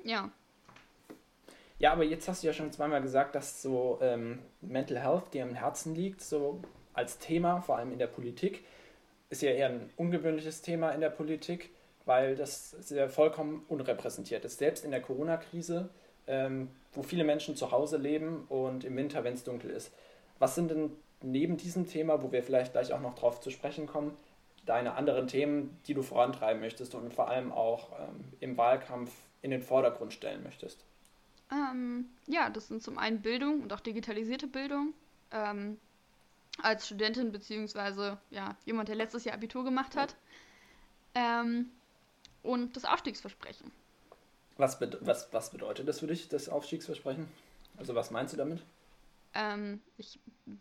ja. 0.05 0.31
Ja, 1.79 1.93
aber 1.93 2.03
jetzt 2.03 2.29
hast 2.29 2.43
du 2.43 2.49
ja 2.49 2.53
schon 2.53 2.73
zweimal 2.73 3.01
gesagt, 3.03 3.37
dass 3.37 3.63
so 3.63 3.99
ähm, 4.03 4.41
Mental 4.61 4.99
Health 4.99 5.33
dir 5.33 5.45
am 5.45 5.55
Herzen 5.55 5.95
liegt, 5.95 6.21
so 6.21 6.61
als 6.93 7.19
Thema, 7.19 7.61
vor 7.61 7.79
allem 7.79 7.93
in 7.93 7.99
der 7.99 8.09
Politik. 8.09 8.65
Ist 9.31 9.43
ja 9.43 9.51
eher 9.51 9.69
ein 9.69 9.91
ungewöhnliches 9.97 10.63
Thema 10.63 10.91
in 10.91 11.01
der 11.01 11.11
Politik, 11.11 11.71
weil 12.05 12.35
das 12.35 12.71
sehr 12.71 13.09
vollkommen 13.09 13.65
unrepräsentiert 13.69 14.45
ist. 14.45 14.59
Selbst 14.59 14.85
in 14.85 14.91
der 14.91 15.03
Corona-Krise, 15.03 15.91
ähm, 16.27 16.69
wo 16.93 17.03
viele 17.03 17.23
Menschen 17.23 17.55
zu 17.55 17.71
Hause 17.71 17.97
leben 17.97 18.47
und 18.49 18.85
im 18.85 18.97
Winter, 18.97 19.23
wenn 19.23 19.35
es 19.35 19.45
dunkel 19.45 19.71
ist. 19.71 19.93
Was 20.41 20.57
sind 20.57 20.71
denn 20.73 20.91
neben 21.23 21.59
diesem 21.59 21.87
Thema, 21.87 22.23
wo 22.23 22.33
wir 22.33 22.43
vielleicht 22.43 22.73
gleich 22.73 22.93
auch 22.93 23.01
noch 23.01 23.15
drauf 23.15 23.41
zu 23.41 23.51
sprechen 23.51 23.87
kommen, 23.87 24.17
deine 24.67 24.95
anderen 24.95 25.29
Themen, 25.29 25.79
die 25.87 25.95
du 25.95 26.03
vorantreiben 26.03 26.61
möchtest 26.61 26.95
und 26.97 27.15
vor 27.15 27.29
allem 27.29 27.53
auch 27.53 27.93
ähm, 28.01 28.25
im 28.41 28.57
Wahlkampf 28.57 29.13
in 29.43 29.53
den 29.53 29.63
Vordergrund 29.63 30.13
stellen 30.13 30.43
möchtest? 30.43 30.85
Ähm, 31.51 32.09
ja, 32.27 32.51
das 32.51 32.69
sind 32.69 32.83
zum 32.83 32.99
einen 32.99 33.23
Bildung 33.23 33.63
und 33.63 33.73
auch 33.73 33.81
digitalisierte 33.81 34.47
Bildung. 34.47 34.95
Ähm, 35.31 35.79
als 36.61 36.87
Studentin 36.87 37.31
beziehungsweise 37.31 38.19
ja, 38.31 38.57
jemand, 38.65 38.89
der 38.89 38.97
letztes 38.97 39.25
Jahr 39.25 39.35
Abitur 39.35 39.65
gemacht 39.65 39.97
hat. 39.97 40.17
Ähm, 41.15 41.71
und 42.43 42.77
das 42.77 42.85
Aufstiegsversprechen. 42.85 43.71
Was, 44.57 44.81
was, 44.81 45.33
was 45.33 45.51
bedeutet 45.51 45.87
das 45.89 46.01
für 46.01 46.09
dich, 46.09 46.29
das 46.29 46.49
Aufstiegsversprechen? 46.49 47.29
Also 47.77 47.95
was 47.95 48.11
meinst 48.11 48.33
du 48.33 48.37
damit? 48.37 48.61
ähm, 49.35 49.81
ich, 49.97 50.19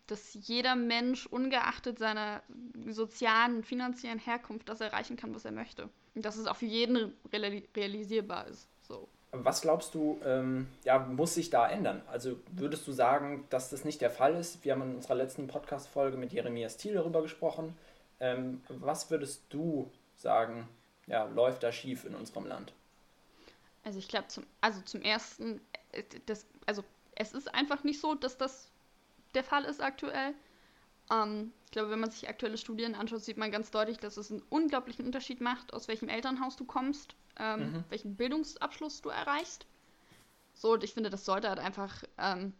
dass 0.07 0.33
jeder 0.33 0.75
Mensch 0.75 1.25
ungeachtet 1.25 1.99
seiner 1.99 2.41
sozialen 2.89 3.57
und 3.57 3.65
finanziellen 3.65 4.19
Herkunft 4.19 4.69
das 4.69 4.81
erreichen 4.81 5.17
kann, 5.17 5.33
was 5.33 5.45
er 5.45 5.51
möchte. 5.51 5.89
Und 6.15 6.25
dass 6.25 6.37
es 6.37 6.47
auch 6.47 6.55
für 6.55 6.65
jeden 6.65 7.13
realisierbar 7.31 8.47
ist. 8.47 8.67
So. 8.81 9.07
Was 9.31 9.61
glaubst 9.61 9.93
du, 9.93 10.19
ähm, 10.23 10.67
ja, 10.83 10.99
muss 10.99 11.33
sich 11.33 11.49
da 11.49 11.67
ändern? 11.69 12.01
Also 12.07 12.37
würdest 12.51 12.87
du 12.87 12.93
sagen, 12.93 13.45
dass 13.49 13.69
das 13.69 13.83
nicht 13.83 13.99
der 13.99 14.09
Fall 14.09 14.35
ist? 14.35 14.63
Wir 14.63 14.73
haben 14.73 14.83
in 14.83 14.95
unserer 14.95 15.15
letzten 15.15 15.47
Podcast-Folge 15.47 16.17
mit 16.17 16.31
Jeremias 16.31 16.77
Thiel 16.77 16.93
darüber 16.93 17.21
gesprochen. 17.21 17.77
Ähm, 18.19 18.61
was 18.69 19.11
würdest 19.11 19.43
du 19.49 19.91
sagen, 20.15 20.67
ja, 21.07 21.25
läuft 21.25 21.63
da 21.63 21.71
schief 21.71 22.05
in 22.05 22.15
unserem 22.15 22.47
Land? 22.47 22.73
Also 23.83 23.99
ich 23.99 24.07
glaube, 24.07 24.27
zum, 24.27 24.45
also 24.61 24.81
zum 24.81 25.01
ersten, 25.01 25.61
äh, 25.91 26.03
das, 26.25 26.45
also 26.65 26.83
es 27.15 27.33
ist 27.33 27.53
einfach 27.53 27.83
nicht 27.83 27.99
so, 27.99 28.15
dass 28.15 28.37
das 28.37 28.69
der 29.33 29.43
Fall 29.43 29.65
ist 29.65 29.81
aktuell. 29.81 30.33
Ähm, 31.11 31.51
ich 31.65 31.71
glaube, 31.71 31.89
wenn 31.91 31.99
man 31.99 32.11
sich 32.11 32.27
aktuelle 32.27 32.57
Studien 32.57 32.95
anschaut, 32.95 33.23
sieht 33.23 33.37
man 33.37 33.51
ganz 33.51 33.71
deutlich, 33.71 33.97
dass 33.97 34.17
es 34.17 34.31
einen 34.31 34.43
unglaublichen 34.49 35.05
Unterschied 35.05 35.41
macht, 35.41 35.73
aus 35.73 35.87
welchem 35.87 36.09
Elternhaus 36.09 36.55
du 36.55 36.65
kommst, 36.65 37.15
ähm, 37.39 37.71
mhm. 37.71 37.83
welchen 37.89 38.15
Bildungsabschluss 38.15 39.01
du 39.01 39.09
erreichst. 39.09 39.65
So, 40.53 40.73
und 40.73 40.83
ich 40.83 40.93
finde, 40.93 41.09
das 41.09 41.25
sollte 41.25 41.49
halt 41.49 41.59
einfach 41.59 42.03
ähm, 42.17 42.53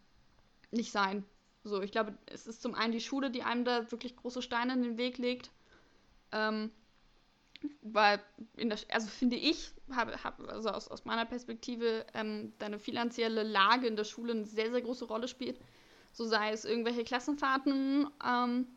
nicht 0.72 0.92
sein. 0.92 1.26
So, 1.64 1.82
ich 1.82 1.92
glaube, 1.92 2.18
es 2.28 2.48
ist 2.48 2.62
zum 2.62 2.76
einen 2.76 2.94
die 2.94 3.02
Schule, 3.02 3.32
die 3.32 3.44
einem 3.44 3.66
da 3.66 3.92
wirklich 3.92 4.16
große 4.16 4.42
Steine 4.42 4.74
in 4.74 4.84
den 4.84 4.98
Weg 4.98 5.18
legt. 5.18 5.52
Ähm, 6.32 6.72
weil, 7.82 8.22
der, 8.56 8.78
also 8.90 9.08
finde 9.08 9.36
ich, 9.36 9.72
habe, 9.92 10.24
hab, 10.24 10.40
also 10.48 10.70
aus, 10.70 10.88
aus 10.88 11.06
meiner 11.06 11.26
Perspektive, 11.26 12.06
ähm, 12.14 12.54
deine 12.60 12.80
finanzielle 12.80 13.44
Lage 13.44 13.88
in 13.88 13.96
der 13.96 14.04
Schule 14.04 14.34
eine 14.34 14.46
sehr, 14.46 14.72
sehr 14.72 14.82
große 14.82 15.06
Rolle 15.06 15.28
spielt. 15.28 15.60
So 16.12 16.26
sei 16.26 16.52
es 16.52 16.66
irgendwelche 16.66 17.04
Klassenfahrten, 17.04 18.08
ähm, 18.26 18.68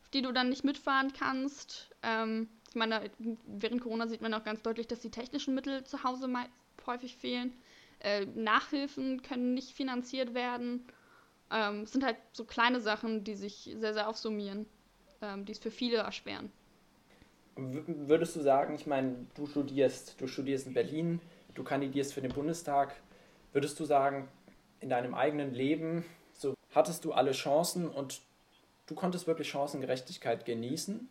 auf 0.00 0.08
die 0.10 0.22
du 0.22 0.32
dann 0.32 0.48
nicht 0.48 0.64
mitfahren 0.64 1.12
kannst. 1.12 1.90
Ähm, 2.02 2.48
ich 2.68 2.74
meine, 2.74 3.10
während 3.46 3.80
Corona 3.80 4.06
sieht 4.06 4.20
man 4.20 4.34
auch 4.34 4.44
ganz 4.44 4.62
deutlich, 4.62 4.86
dass 4.86 5.00
die 5.00 5.10
technischen 5.10 5.54
Mittel 5.54 5.84
zu 5.84 6.04
Hause 6.04 6.28
häufig 6.86 7.16
fehlen. 7.16 7.52
Äh, 8.00 8.26
Nachhilfen 8.26 9.22
können 9.22 9.54
nicht 9.54 9.72
finanziert 9.72 10.34
werden. 10.34 10.84
Ähm, 11.50 11.82
es 11.82 11.92
sind 11.92 12.04
halt 12.04 12.16
so 12.32 12.44
kleine 12.44 12.80
Sachen, 12.80 13.24
die 13.24 13.34
sich 13.34 13.74
sehr, 13.78 13.94
sehr 13.94 14.08
aufsummieren, 14.08 14.66
ähm, 15.22 15.44
die 15.44 15.52
es 15.52 15.58
für 15.58 15.70
viele 15.70 15.98
erschweren. 15.98 16.52
Würdest 17.56 18.36
du 18.36 18.40
sagen, 18.40 18.74
ich 18.74 18.86
meine, 18.86 19.26
du 19.34 19.46
studierst, 19.46 20.20
du 20.20 20.28
studierst 20.28 20.68
in 20.68 20.74
Berlin, 20.74 21.20
du 21.54 21.64
kandidierst 21.64 22.14
für 22.14 22.20
den 22.20 22.32
Bundestag, 22.32 22.94
würdest 23.52 23.80
du 23.80 23.84
sagen, 23.84 24.28
in 24.80 24.90
deinem 24.90 25.14
eigenen 25.14 25.52
Leben, 25.54 26.04
so 26.32 26.54
hattest 26.72 27.04
du 27.04 27.12
alle 27.12 27.32
Chancen 27.32 27.88
und 27.88 28.20
du 28.86 28.94
konntest 28.94 29.26
wirklich 29.26 29.48
Chancengerechtigkeit 29.48 30.44
genießen? 30.44 31.08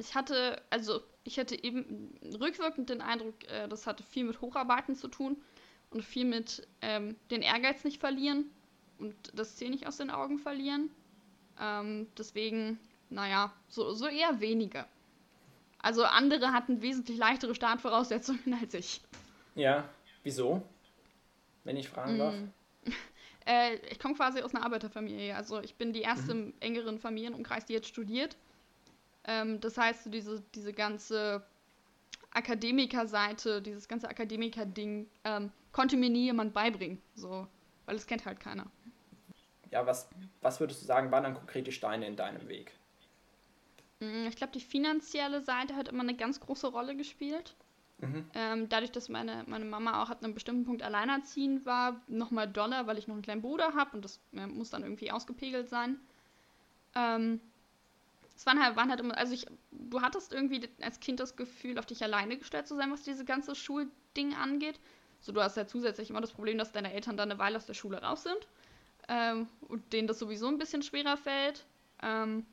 Ich 0.00 0.14
hatte, 0.14 0.62
also 0.70 1.02
ich 1.24 1.38
hatte 1.38 1.62
eben 1.62 2.18
rückwirkend 2.40 2.88
den 2.88 3.02
Eindruck, 3.02 3.34
äh, 3.48 3.68
das 3.68 3.86
hatte 3.86 4.02
viel 4.02 4.24
mit 4.24 4.40
Hocharbeiten 4.40 4.96
zu 4.96 5.08
tun 5.08 5.36
und 5.90 6.02
viel 6.02 6.24
mit 6.24 6.66
ähm, 6.80 7.16
den 7.30 7.42
Ehrgeiz 7.42 7.84
nicht 7.84 8.00
verlieren 8.00 8.50
und 8.98 9.14
das 9.34 9.56
Ziel 9.56 9.70
nicht 9.70 9.86
aus 9.86 9.98
den 9.98 10.10
Augen 10.10 10.38
verlieren. 10.38 10.90
Ähm, 11.60 12.06
deswegen, 12.16 12.78
naja, 13.10 13.52
so, 13.68 13.92
so 13.92 14.06
eher 14.06 14.40
weniger. 14.40 14.88
Also 15.78 16.04
andere 16.04 16.52
hatten 16.52 16.80
wesentlich 16.80 17.18
leichtere 17.18 17.54
Startvoraussetzungen 17.54 18.54
als 18.60 18.72
ich. 18.72 19.02
Ja, 19.54 19.86
wieso? 20.22 20.62
Wenn 21.64 21.76
ich 21.76 21.90
fragen 21.90 22.18
darf. 22.18 22.34
Mm. 22.34 22.48
Äh, 23.46 23.76
ich 23.90 23.98
komme 23.98 24.14
quasi 24.14 24.42
aus 24.42 24.54
einer 24.54 24.66
Arbeiterfamilie. 24.66 25.34
Also 25.34 25.62
ich 25.62 25.74
bin 25.76 25.94
die 25.94 26.02
erste 26.02 26.34
mhm. 26.34 26.40
im 26.40 26.54
engeren 26.60 26.98
Familienumkreis, 26.98 27.64
die 27.64 27.72
jetzt 27.72 27.88
studiert. 27.88 28.36
Ähm, 29.24 29.60
das 29.60 29.76
heißt, 29.76 30.12
diese, 30.12 30.42
diese 30.54 30.72
ganze 30.72 31.44
Akademikerseite, 32.32 33.60
dieses 33.62 33.88
ganze 33.88 34.08
Akademiker-Ding, 34.08 35.08
ähm, 35.24 35.52
konnte 35.72 35.96
mir 35.96 36.10
nie 36.10 36.24
jemand 36.24 36.54
beibringen. 36.54 37.00
So, 37.14 37.46
weil 37.86 37.96
es 37.96 38.06
kennt 38.06 38.24
halt 38.24 38.40
keiner. 38.40 38.66
Ja, 39.70 39.86
was, 39.86 40.08
was 40.40 40.60
würdest 40.60 40.82
du 40.82 40.86
sagen, 40.86 41.10
waren 41.10 41.22
dann 41.22 41.34
konkrete 41.34 41.72
Steine 41.72 42.06
in 42.06 42.16
deinem 42.16 42.48
Weg? 42.48 42.72
Mm, 44.00 44.26
ich 44.26 44.36
glaube, 44.36 44.52
die 44.52 44.60
finanzielle 44.60 45.42
Seite 45.42 45.76
hat 45.76 45.88
immer 45.88 46.02
eine 46.02 46.16
ganz 46.16 46.40
große 46.40 46.66
Rolle 46.68 46.96
gespielt. 46.96 47.54
Mhm. 47.98 48.24
Ähm, 48.34 48.68
dadurch, 48.68 48.92
dass 48.92 49.08
meine, 49.08 49.44
meine 49.46 49.66
Mama 49.66 50.02
auch 50.02 50.10
ab 50.10 50.24
einem 50.24 50.34
bestimmten 50.34 50.64
Punkt 50.64 50.82
alleinerziehend 50.82 51.66
war, 51.66 52.00
nochmal 52.08 52.48
doller, 52.48 52.86
weil 52.86 52.96
ich 52.98 53.06
noch 53.06 53.14
einen 53.14 53.22
kleinen 53.22 53.42
Bruder 53.42 53.74
habe 53.74 53.94
und 53.94 54.04
das 54.04 54.20
äh, 54.32 54.46
muss 54.46 54.70
dann 54.70 54.82
irgendwie 54.82 55.12
ausgepegelt 55.12 55.68
sein. 55.68 56.00
Ähm, 56.94 57.40
es 58.40 58.46
waren 58.46 58.58
halt, 58.58 58.74
waren 58.74 58.88
halt 58.88 59.00
immer, 59.00 59.18
also 59.18 59.34
ich, 59.34 59.44
du 59.70 60.00
hattest 60.00 60.32
irgendwie 60.32 60.66
als 60.80 60.98
Kind 60.98 61.20
das 61.20 61.36
Gefühl, 61.36 61.78
auf 61.78 61.84
dich 61.84 62.02
alleine 62.02 62.38
gestellt 62.38 62.66
zu 62.66 62.74
sein, 62.74 62.90
was 62.90 63.02
dieses 63.02 63.26
ganze 63.26 63.54
Schulding 63.54 64.32
angeht. 64.34 64.80
So, 65.20 65.30
du 65.32 65.42
hast 65.42 65.58
ja 65.58 65.66
zusätzlich 65.66 66.08
immer 66.08 66.22
das 66.22 66.32
Problem, 66.32 66.56
dass 66.56 66.72
deine 66.72 66.94
Eltern 66.94 67.18
dann 67.18 67.30
eine 67.30 67.38
Weile 67.38 67.58
aus 67.58 67.66
der 67.66 67.74
Schule 67.74 68.00
raus 68.00 68.22
sind 68.22 68.48
ähm, 69.08 69.46
und 69.68 69.92
denen 69.92 70.08
das 70.08 70.18
sowieso 70.18 70.48
ein 70.48 70.56
bisschen 70.56 70.82
schwerer 70.82 71.18
fällt. 71.18 71.66
Ähm, 72.02 72.46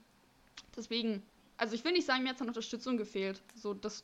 deswegen, 0.76 1.24
also 1.56 1.74
ich 1.74 1.86
will 1.86 1.94
nicht 1.94 2.06
sagen, 2.06 2.24
mir 2.24 2.30
hat 2.32 2.36
es 2.36 2.42
an 2.42 2.50
Unterstützung 2.50 2.98
gefehlt. 2.98 3.42
So, 3.56 3.74
das 3.74 4.04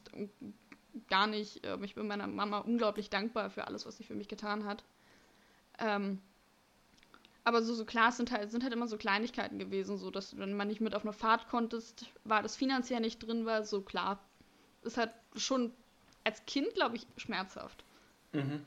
gar 1.09 1.27
nicht. 1.27 1.65
Ähm, 1.65 1.83
ich 1.83 1.95
bin 1.95 2.07
meiner 2.07 2.27
Mama 2.27 2.59
unglaublich 2.59 3.09
dankbar 3.09 3.49
für 3.49 3.67
alles, 3.67 3.85
was 3.85 3.97
sie 3.97 4.05
für 4.05 4.15
mich 4.15 4.29
getan 4.29 4.63
hat. 4.63 4.85
Ähm, 5.79 6.21
aber 7.43 7.61
so, 7.61 7.73
so 7.73 7.85
klar, 7.85 8.09
es 8.09 8.17
sind 8.17 8.31
halt, 8.31 8.51
sind 8.51 8.63
halt 8.63 8.73
immer 8.73 8.87
so 8.87 8.97
Kleinigkeiten 8.97 9.59
gewesen, 9.59 9.97
so 9.97 10.11
dass 10.11 10.37
wenn 10.37 10.53
man 10.53 10.67
nicht 10.67 10.81
mit 10.81 10.95
auf 10.95 11.03
eine 11.03 11.13
Fahrt 11.13 11.49
konntest, 11.49 12.05
war 12.23 12.41
das 12.41 12.55
finanziell 12.55 13.01
nicht 13.01 13.19
drin 13.19 13.45
war, 13.45 13.63
so 13.63 13.81
klar. 13.81 14.19
Ist 14.83 14.97
halt 14.97 15.11
schon 15.35 15.71
als 16.23 16.45
Kind, 16.45 16.73
glaube 16.73 16.95
ich, 16.95 17.05
schmerzhaft. 17.17 17.83
Mhm. 18.31 18.63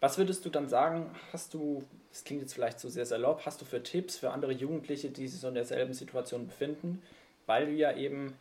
Was 0.00 0.18
würdest 0.18 0.44
du 0.44 0.50
dann 0.50 0.68
sagen, 0.68 1.10
hast 1.32 1.54
du, 1.54 1.84
das 2.10 2.24
klingt 2.24 2.42
jetzt 2.42 2.52
vielleicht 2.52 2.80
so 2.80 2.88
sehr 2.88 3.06
salopp, 3.06 3.46
hast 3.46 3.60
du 3.60 3.64
für 3.64 3.82
Tipps 3.82 4.16
für 4.16 4.30
andere 4.30 4.52
Jugendliche, 4.52 5.08
die 5.08 5.26
sich 5.26 5.40
so 5.40 5.48
in 5.48 5.54
derselben 5.54 5.94
Situation 5.94 6.46
befinden, 6.46 7.02
weil 7.46 7.66
du 7.66 7.72
ja 7.72 7.96
eben 7.96 8.34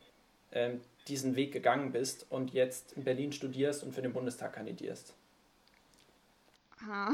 ähm, 0.52 0.82
diesen 1.08 1.36
Weg 1.36 1.54
gegangen 1.54 1.92
bist 1.92 2.26
und 2.30 2.54
jetzt 2.54 2.94
in 2.94 3.04
Berlin 3.04 3.32
studierst 3.32 3.84
und 3.84 3.94
für 3.94 4.02
den 4.02 4.14
Bundestag 4.14 4.54
kandidierst? 4.54 5.14
Ah, 6.88 7.14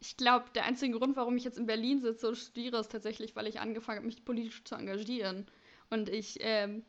ich 0.00 0.16
glaube, 0.16 0.46
der 0.54 0.64
einzige 0.64 0.98
Grund, 0.98 1.16
warum 1.16 1.36
ich 1.36 1.44
jetzt 1.44 1.58
in 1.58 1.66
Berlin 1.66 2.00
sitze 2.00 2.28
und 2.28 2.36
studiere, 2.36 2.78
ist 2.78 2.92
tatsächlich, 2.92 3.34
weil 3.34 3.46
ich 3.46 3.60
angefangen 3.60 3.98
habe, 3.98 4.06
mich 4.06 4.24
politisch 4.24 4.64
zu 4.64 4.76
engagieren. 4.76 5.46
Und 5.90 6.08
ich 6.08 6.36
ähm, 6.40 6.84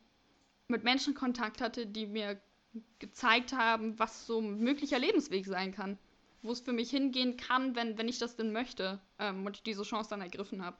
mit 0.67 0.83
Menschen 0.83 1.13
Kontakt 1.15 1.61
hatte, 1.61 1.87
die 1.87 2.05
mir 2.05 2.39
gezeigt 2.99 3.53
haben, 3.53 3.97
was 3.97 4.27
so 4.27 4.39
ein 4.39 4.59
möglicher 4.59 4.99
Lebensweg 4.99 5.45
sein 5.45 5.73
kann. 5.73 5.97
Wo 6.41 6.51
es 6.51 6.61
für 6.61 6.71
mich 6.71 6.89
hingehen 6.89 7.35
kann, 7.35 7.75
wenn, 7.75 7.97
wenn 7.97 8.07
ich 8.07 8.19
das 8.19 8.35
denn 8.35 8.53
möchte 8.53 8.99
ähm, 9.17 9.45
und 9.45 9.57
ich 9.57 9.63
diese 9.63 9.83
Chance 9.83 10.11
dann 10.11 10.21
ergriffen 10.21 10.63
habe. 10.63 10.77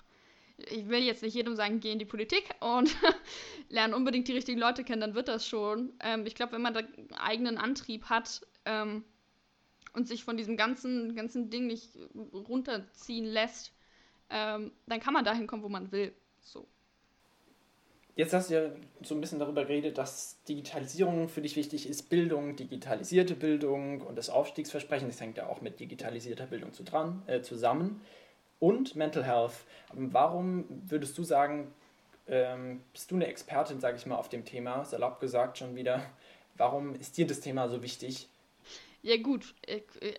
Ich 0.70 0.88
will 0.88 1.00
jetzt 1.00 1.24
nicht 1.24 1.34
jedem 1.34 1.56
sagen, 1.56 1.80
geh 1.80 1.92
in 1.92 2.00
die 2.00 2.06
Politik 2.06 2.50
und 2.60 2.96
lerne 3.70 3.96
unbedingt 3.96 4.28
die 4.28 4.34
richtigen 4.34 4.60
Leute 4.60 4.84
kennen, 4.84 5.02
dann 5.02 5.16
wird 5.16 5.28
das 5.28 5.48
schon. 5.48 5.94
Ähm, 6.00 6.26
ich 6.26 6.36
glaube, 6.36 6.54
wenn 6.54 6.62
man 6.62 6.74
da 6.74 6.82
eigenen 7.18 7.58
Antrieb 7.58 8.06
hat, 8.06 8.42
ähm, 8.66 9.04
und 9.94 10.08
sich 10.08 10.24
von 10.24 10.38
diesem 10.38 10.58
ganzen, 10.58 11.16
ganzen 11.16 11.50
Ding 11.50 11.68
nicht 11.68 11.90
runterziehen 12.34 13.26
lässt, 13.26 13.74
ähm, 14.30 14.72
dann 14.88 15.00
kann 15.00 15.14
man 15.14 15.26
dahin 15.26 15.48
kommen, 15.48 15.64
wo 15.64 15.70
man 15.70 15.92
will. 15.92 16.14
So. 16.42 16.68
Jetzt 18.16 18.34
hast 18.34 18.50
du 18.50 18.54
ja 18.56 18.72
so 19.02 19.16
ein 19.16 19.22
bisschen 19.22 19.40
darüber 19.40 19.64
geredet, 19.64 19.98
dass 19.98 20.44
Digitalisierung 20.44 21.30
für 21.30 21.42
dich 21.42 21.56
wichtig 21.56 21.88
ist, 21.88 22.10
Bildung, 22.10 22.56
digitalisierte 22.56 23.34
Bildung 23.34 24.02
und 24.02 24.18
das 24.18 24.30
Aufstiegsversprechen, 24.30 25.08
das 25.08 25.22
hängt 25.22 25.38
ja 25.38 25.48
auch 25.48 25.62
mit 25.62 25.80
digitalisierter 25.80 26.46
Bildung 26.46 26.74
zu 26.74 26.84
dran, 26.84 27.24
äh, 27.28 27.42
zusammen. 27.42 28.02
Und 28.60 28.98
Mental 28.98 29.24
Health. 29.24 29.54
Warum 29.94 30.66
würdest 30.86 31.18
du 31.18 31.24
sagen, 31.24 31.74
ähm, 32.28 32.82
bist 32.92 33.10
du 33.10 33.16
eine 33.16 33.28
Expertin, 33.28 33.80
sage 33.80 33.96
ich 33.96 34.06
mal, 34.06 34.18
auf 34.18 34.28
dem 34.28 34.44
Thema, 34.44 34.84
salopp 34.84 35.22
gesagt 35.22 35.58
schon 35.58 35.78
wieder, 35.78 36.06
warum 36.58 36.96
ist 36.96 37.18
dir 37.18 37.26
das 37.26 37.40
Thema 37.40 37.70
so 37.70 37.82
wichtig? 37.82 38.28
Ja 39.02 39.16
gut, 39.18 39.56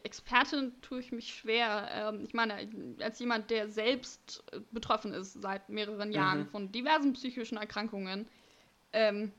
Expertin 0.05 0.73
tue 0.81 1.01
ich 1.01 1.13
mich 1.13 1.35
schwer. 1.35 1.89
Ähm, 1.93 2.25
ich 2.25 2.33
meine, 2.33 2.69
als 3.01 3.19
jemand, 3.19 3.51
der 3.51 3.69
selbst 3.69 4.43
äh, 4.53 4.61
betroffen 4.71 5.13
ist 5.13 5.35
seit 5.43 5.69
mehreren 5.69 6.13
Jahren 6.13 6.41
mhm. 6.41 6.47
von 6.47 6.73
diversen 6.73 7.13
psychischen 7.13 7.59
Erkrankungen, 7.59 8.27
ähm, 8.93 9.33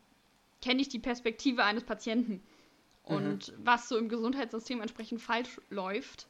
kenne 0.61 0.81
ich 0.81 0.89
die 0.89 0.99
Perspektive 0.99 1.63
eines 1.63 1.83
Patienten 1.83 2.43
und 3.03 3.47
mhm. 3.47 3.65
was 3.65 3.89
so 3.89 3.97
im 3.97 4.09
Gesundheitssystem 4.09 4.79
entsprechend 4.79 5.21
falsch 5.21 5.59
läuft. 5.71 6.27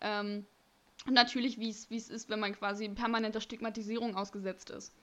Ähm, 0.00 0.46
natürlich, 1.06 1.58
wie 1.58 1.70
es 1.70 2.10
ist, 2.10 2.30
wenn 2.30 2.38
man 2.40 2.54
quasi 2.54 2.88
permanenter 2.88 3.40
Stigmatisierung 3.40 4.14
ausgesetzt 4.14 4.70
ist. 4.70 4.94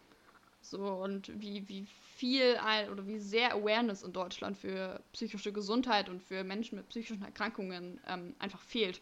So, 0.70 0.80
und 0.80 1.32
wie, 1.42 1.68
wie 1.70 1.86
viel 2.16 2.58
oder 2.92 3.08
wie 3.08 3.20
sehr 3.20 3.54
Awareness 3.54 4.04
in 4.04 4.12
Deutschland 4.12 4.58
für 4.58 5.02
psychische 5.14 5.54
Gesundheit 5.54 6.10
und 6.10 6.22
für 6.22 6.44
Menschen 6.44 6.78
mit 6.78 6.90
psychischen 6.90 7.24
Erkrankungen 7.24 8.00
ähm, 8.08 8.36
einfach 8.40 8.62
fehlt. 8.62 9.02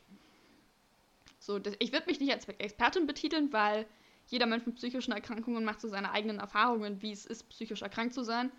So, 1.40 1.58
das, 1.58 1.76
ich 1.80 1.92
würde 1.92 2.06
mich 2.08 2.20
nicht 2.20 2.32
als 2.32 2.48
Expertin 2.48 3.08
betiteln, 3.08 3.52
weil 3.52 3.86
jeder 4.28 4.46
Mensch 4.46 4.66
mit 4.66 4.76
psychischen 4.76 5.12
Erkrankungen 5.12 5.64
macht 5.64 5.82
so 5.82 5.88
seine 5.88 6.12
eigenen 6.12 6.40
Erfahrungen, 6.40 7.02
wie 7.02 7.12
es 7.12 7.26
ist, 7.26 7.50
psychisch 7.50 7.82
erkrankt 7.82 8.14
zu 8.14 8.24
sein. 8.24 8.52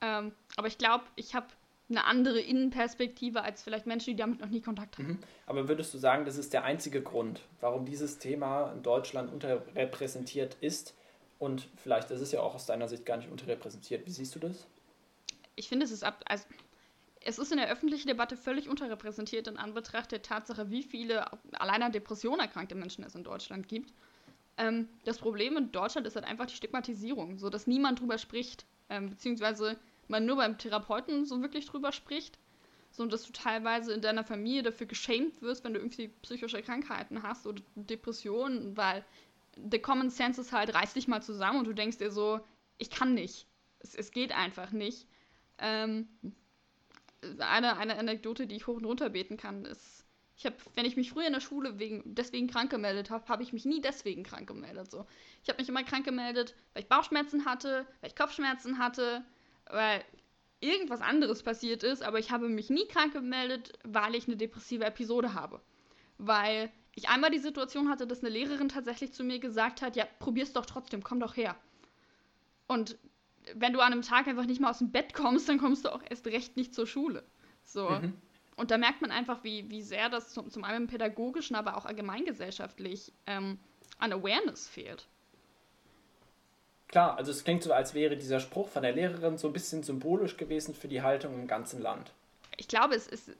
Ähm, 0.00 0.32
aber 0.56 0.68
ich 0.68 0.78
glaube, 0.78 1.04
ich 1.16 1.34
habe 1.34 1.46
eine 1.88 2.04
andere 2.04 2.40
Innenperspektive 2.40 3.42
als 3.42 3.62
vielleicht 3.62 3.86
Menschen, 3.86 4.10
die 4.10 4.16
damit 4.16 4.40
noch 4.40 4.48
nie 4.48 4.60
Kontakt 4.60 4.98
haben. 4.98 5.08
Mhm. 5.08 5.18
Aber 5.46 5.68
würdest 5.68 5.92
du 5.92 5.98
sagen, 5.98 6.24
das 6.24 6.36
ist 6.36 6.52
der 6.52 6.64
einzige 6.64 7.02
Grund, 7.02 7.42
warum 7.60 7.84
dieses 7.84 8.18
Thema 8.18 8.72
in 8.72 8.82
Deutschland 8.82 9.32
unterrepräsentiert 9.32 10.56
ist? 10.60 10.94
Und 11.40 11.66
vielleicht 11.76 12.10
ist 12.10 12.20
es 12.20 12.32
ja 12.32 12.40
auch 12.40 12.54
aus 12.54 12.66
deiner 12.66 12.86
Sicht 12.86 13.06
gar 13.06 13.16
nicht 13.16 13.30
unterrepräsentiert. 13.30 14.06
Wie 14.06 14.10
siehst 14.10 14.34
du 14.34 14.38
das? 14.38 14.66
Ich 15.56 15.68
finde, 15.68 15.86
es 15.86 15.90
ist 15.90 16.04
ab. 16.04 16.22
Also, 16.26 16.44
es 17.22 17.38
ist 17.38 17.50
in 17.50 17.56
der 17.56 17.70
öffentlichen 17.70 18.08
Debatte 18.08 18.36
völlig 18.36 18.68
unterrepräsentiert 18.68 19.48
in 19.48 19.56
Anbetracht 19.56 20.12
der 20.12 20.20
Tatsache, 20.22 20.70
wie 20.70 20.82
viele 20.82 21.26
allein 21.52 21.82
an 21.82 21.92
Depressionen 21.92 22.40
erkrankte 22.40 22.74
Menschen 22.74 23.04
es 23.04 23.14
in 23.14 23.24
Deutschland 23.24 23.68
gibt. 23.68 23.92
Ähm, 24.58 24.88
das 25.04 25.18
Problem 25.18 25.56
in 25.56 25.72
Deutschland 25.72 26.06
ist 26.06 26.14
halt 26.14 26.26
einfach 26.26 26.44
die 26.44 26.54
Stigmatisierung, 26.54 27.38
so 27.38 27.48
dass 27.48 27.66
niemand 27.66 28.00
drüber 28.00 28.18
spricht, 28.18 28.66
ähm, 28.90 29.08
beziehungsweise 29.08 29.78
man 30.08 30.26
nur 30.26 30.36
beim 30.36 30.58
Therapeuten 30.58 31.24
so 31.24 31.40
wirklich 31.40 31.64
drüber 31.64 31.92
spricht, 31.92 32.38
so 32.90 33.06
dass 33.06 33.24
du 33.24 33.32
teilweise 33.32 33.94
in 33.94 34.02
deiner 34.02 34.24
Familie 34.24 34.62
dafür 34.62 34.86
geschämt 34.86 35.40
wirst, 35.40 35.64
wenn 35.64 35.72
du 35.72 35.80
irgendwie 35.80 36.08
psychische 36.22 36.60
Krankheiten 36.60 37.22
hast 37.22 37.46
oder 37.46 37.62
Depressionen, 37.76 38.76
weil 38.76 39.04
the 39.56 39.78
common 39.78 40.10
sense 40.10 40.40
ist 40.40 40.52
halt, 40.52 40.74
reiß 40.74 40.94
dich 40.94 41.08
mal 41.08 41.22
zusammen 41.22 41.60
und 41.60 41.66
du 41.66 41.72
denkst 41.72 41.98
dir 41.98 42.10
so, 42.10 42.40
ich 42.78 42.90
kann 42.90 43.14
nicht. 43.14 43.46
Es, 43.80 43.94
es 43.94 44.10
geht 44.10 44.32
einfach 44.32 44.72
nicht. 44.72 45.06
Ähm, 45.58 46.08
eine, 47.38 47.76
eine 47.76 47.98
Anekdote, 47.98 48.46
die 48.46 48.56
ich 48.56 48.66
hoch 48.66 48.76
und 48.76 48.84
runter 48.84 49.10
beten 49.10 49.36
kann, 49.36 49.64
ist, 49.64 50.04
ich 50.36 50.46
habe, 50.46 50.56
wenn 50.74 50.86
ich 50.86 50.96
mich 50.96 51.10
früher 51.10 51.26
in 51.26 51.34
der 51.34 51.40
Schule 51.40 51.78
wegen, 51.78 52.02
deswegen 52.06 52.46
krank 52.46 52.70
gemeldet 52.70 53.10
habe, 53.10 53.28
habe 53.28 53.42
ich 53.42 53.52
mich 53.52 53.66
nie 53.66 53.82
deswegen 53.82 54.22
krank 54.22 54.48
gemeldet. 54.48 54.90
So. 54.90 55.06
Ich 55.42 55.50
habe 55.50 55.60
mich 55.60 55.68
immer 55.68 55.84
krank 55.84 56.06
gemeldet, 56.06 56.54
weil 56.72 56.82
ich 56.82 56.88
Bauchschmerzen 56.88 57.44
hatte, 57.44 57.86
weil 58.00 58.08
ich 58.08 58.16
Kopfschmerzen 58.16 58.78
hatte, 58.78 59.22
weil 59.66 60.02
irgendwas 60.60 61.02
anderes 61.02 61.42
passiert 61.42 61.82
ist, 61.82 62.02
aber 62.02 62.18
ich 62.18 62.30
habe 62.30 62.48
mich 62.48 62.70
nie 62.70 62.86
krank 62.86 63.12
gemeldet, 63.12 63.78
weil 63.84 64.14
ich 64.14 64.28
eine 64.28 64.36
depressive 64.36 64.84
Episode 64.84 65.34
habe. 65.34 65.60
Weil 66.16 66.70
ich 66.94 67.08
einmal 67.08 67.30
die 67.30 67.38
Situation 67.38 67.88
hatte, 67.88 68.06
dass 68.06 68.20
eine 68.20 68.30
Lehrerin 68.30 68.68
tatsächlich 68.68 69.12
zu 69.12 69.24
mir 69.24 69.38
gesagt 69.38 69.82
hat, 69.82 69.96
ja, 69.96 70.06
probier's 70.18 70.52
doch 70.52 70.66
trotzdem, 70.66 71.02
komm 71.02 71.20
doch 71.20 71.36
her. 71.36 71.56
Und 72.66 72.98
wenn 73.54 73.72
du 73.72 73.80
an 73.80 73.92
einem 73.92 74.02
Tag 74.02 74.26
einfach 74.28 74.44
nicht 74.44 74.60
mal 74.60 74.70
aus 74.70 74.78
dem 74.78 74.90
Bett 74.90 75.14
kommst, 75.14 75.48
dann 75.48 75.58
kommst 75.58 75.84
du 75.84 75.92
auch 75.92 76.02
erst 76.08 76.26
recht 76.26 76.56
nicht 76.56 76.74
zur 76.74 76.86
Schule. 76.86 77.24
So. 77.64 77.88
Mhm. 77.88 78.14
Und 78.56 78.70
da 78.70 78.78
merkt 78.78 79.00
man 79.00 79.10
einfach, 79.10 79.42
wie, 79.42 79.70
wie 79.70 79.82
sehr 79.82 80.08
das 80.08 80.32
zum, 80.32 80.50
zum 80.50 80.64
einen 80.64 80.86
pädagogischen, 80.86 81.56
aber 81.56 81.76
auch 81.76 81.86
allgemeingesellschaftlich 81.86 83.12
ähm, 83.26 83.58
an 83.98 84.12
Awareness 84.12 84.68
fehlt. 84.68 85.06
Klar, 86.88 87.16
also 87.16 87.30
es 87.30 87.44
klingt 87.44 87.62
so, 87.62 87.72
als 87.72 87.94
wäre 87.94 88.16
dieser 88.16 88.40
Spruch 88.40 88.68
von 88.68 88.82
der 88.82 88.92
Lehrerin 88.92 89.38
so 89.38 89.46
ein 89.46 89.52
bisschen 89.52 89.82
symbolisch 89.82 90.36
gewesen 90.36 90.74
für 90.74 90.88
die 90.88 91.02
Haltung 91.02 91.34
im 91.34 91.46
ganzen 91.46 91.80
Land. 91.80 92.12
Ich 92.56 92.66
glaube, 92.68 92.96
es 92.96 93.06
ist 93.06 93.30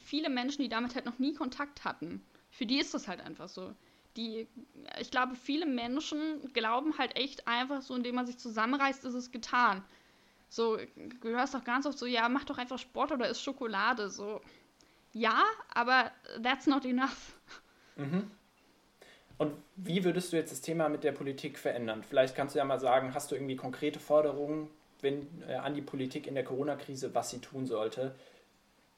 viele 0.00 0.28
Menschen, 0.28 0.62
die 0.62 0.68
damit 0.68 0.94
halt 0.96 1.06
noch 1.06 1.18
nie 1.18 1.32
Kontakt 1.32 1.84
hatten, 1.84 2.22
für 2.58 2.66
die 2.66 2.80
ist 2.80 2.92
das 2.92 3.06
halt 3.06 3.20
einfach 3.20 3.48
so. 3.48 3.72
Die, 4.16 4.48
ich 5.00 5.12
glaube, 5.12 5.36
viele 5.36 5.64
Menschen 5.64 6.52
glauben 6.52 6.98
halt 6.98 7.16
echt 7.16 7.46
einfach 7.46 7.82
so, 7.82 7.94
indem 7.94 8.16
man 8.16 8.26
sich 8.26 8.36
zusammenreißt, 8.36 9.04
ist 9.04 9.14
es 9.14 9.30
getan. 9.30 9.84
So, 10.48 10.76
du 10.76 11.28
hörst 11.28 11.54
doch 11.54 11.62
ganz 11.62 11.86
oft 11.86 11.96
so, 11.96 12.06
ja, 12.06 12.28
mach 12.28 12.44
doch 12.44 12.58
einfach 12.58 12.78
Sport 12.78 13.12
oder 13.12 13.28
isst 13.28 13.44
Schokolade. 13.44 14.10
So, 14.10 14.40
ja, 15.12 15.44
aber 15.72 16.10
that's 16.42 16.66
not 16.66 16.84
enough. 16.84 17.38
Mhm. 17.94 18.28
Und 19.36 19.52
wie 19.76 20.02
würdest 20.02 20.32
du 20.32 20.36
jetzt 20.36 20.50
das 20.50 20.60
Thema 20.60 20.88
mit 20.88 21.04
der 21.04 21.12
Politik 21.12 21.58
verändern? 21.58 22.02
Vielleicht 22.02 22.34
kannst 22.34 22.56
du 22.56 22.58
ja 22.58 22.64
mal 22.64 22.80
sagen, 22.80 23.14
hast 23.14 23.30
du 23.30 23.36
irgendwie 23.36 23.54
konkrete 23.54 24.00
Forderungen 24.00 24.68
wenn, 25.00 25.28
äh, 25.48 25.54
an 25.54 25.74
die 25.74 25.82
Politik 25.82 26.26
in 26.26 26.34
der 26.34 26.44
Corona-Krise, 26.44 27.14
was 27.14 27.30
sie 27.30 27.38
tun 27.38 27.66
sollte, 27.66 28.14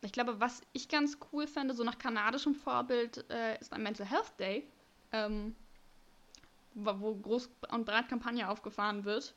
ich 0.02 0.12
glaube, 0.12 0.40
was 0.40 0.62
ich 0.72 0.88
ganz 0.88 1.18
cool 1.32 1.46
fände, 1.46 1.74
so 1.74 1.84
nach 1.84 1.98
kanadischem 1.98 2.54
Vorbild, 2.54 3.24
äh, 3.30 3.58
ist 3.60 3.72
ein 3.72 3.82
Mental 3.82 4.06
Health 4.06 4.32
Day, 4.38 4.66
ähm, 5.12 5.54
wo 6.74 7.14
groß 7.14 7.50
und 7.72 7.84
breit 7.84 8.08
Kampagne 8.08 8.48
aufgefahren 8.48 9.04
wird. 9.04 9.34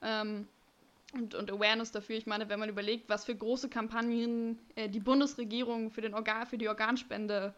Ähm, 0.00 0.48
und, 1.12 1.34
und, 1.34 1.50
Awareness 1.50 1.92
dafür. 1.92 2.16
Ich 2.16 2.26
meine, 2.26 2.48
wenn 2.48 2.58
man 2.58 2.70
überlegt, 2.70 3.10
was 3.10 3.26
für 3.26 3.34
große 3.34 3.68
Kampagnen 3.68 4.58
äh, 4.76 4.88
die 4.88 5.00
Bundesregierung 5.00 5.90
für, 5.90 6.00
den 6.00 6.14
Organ, 6.14 6.46
für 6.46 6.56
die 6.56 6.68
Organspende, 6.68 7.54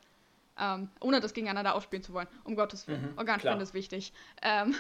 ähm, 0.59 0.89
ohne 1.01 1.21
das 1.21 1.35
gegeneinander 1.35 1.77
ausspielen 1.77 2.03
zu 2.03 2.13
wollen, 2.13 2.27
um 2.43 2.57
Gottes 2.57 2.89
Willen, 2.89 3.13
mhm, 3.13 3.19
Organspende 3.19 3.59
klar. 3.59 3.63
ist 3.63 3.75
wichtig. 3.75 4.13
Ähm, 4.43 4.75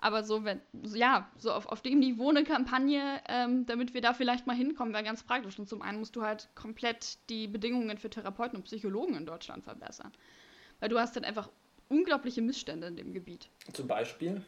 Aber 0.00 0.22
so, 0.22 0.44
wenn, 0.44 0.60
ja, 0.94 1.28
so 1.38 1.52
auf, 1.52 1.66
auf 1.66 1.82
dem 1.82 1.98
Niveau 1.98 2.30
eine 2.30 2.44
Kampagne, 2.44 3.20
ähm, 3.28 3.66
damit 3.66 3.94
wir 3.94 4.00
da 4.00 4.14
vielleicht 4.14 4.46
mal 4.46 4.54
hinkommen, 4.54 4.94
wäre 4.94 5.02
ganz 5.02 5.24
praktisch. 5.24 5.58
Und 5.58 5.68
zum 5.68 5.82
einen 5.82 5.98
musst 5.98 6.14
du 6.14 6.22
halt 6.22 6.48
komplett 6.54 7.18
die 7.28 7.48
Bedingungen 7.48 7.98
für 7.98 8.08
Therapeuten 8.08 8.56
und 8.56 8.64
Psychologen 8.64 9.16
in 9.16 9.26
Deutschland 9.26 9.64
verbessern. 9.64 10.12
Weil 10.78 10.88
du 10.88 10.98
hast 10.98 11.16
dann 11.16 11.24
einfach 11.24 11.50
unglaubliche 11.88 12.42
Missstände 12.42 12.86
in 12.86 12.96
dem 12.96 13.12
Gebiet. 13.12 13.48
Zum 13.72 13.88
Beispiel? 13.88 14.44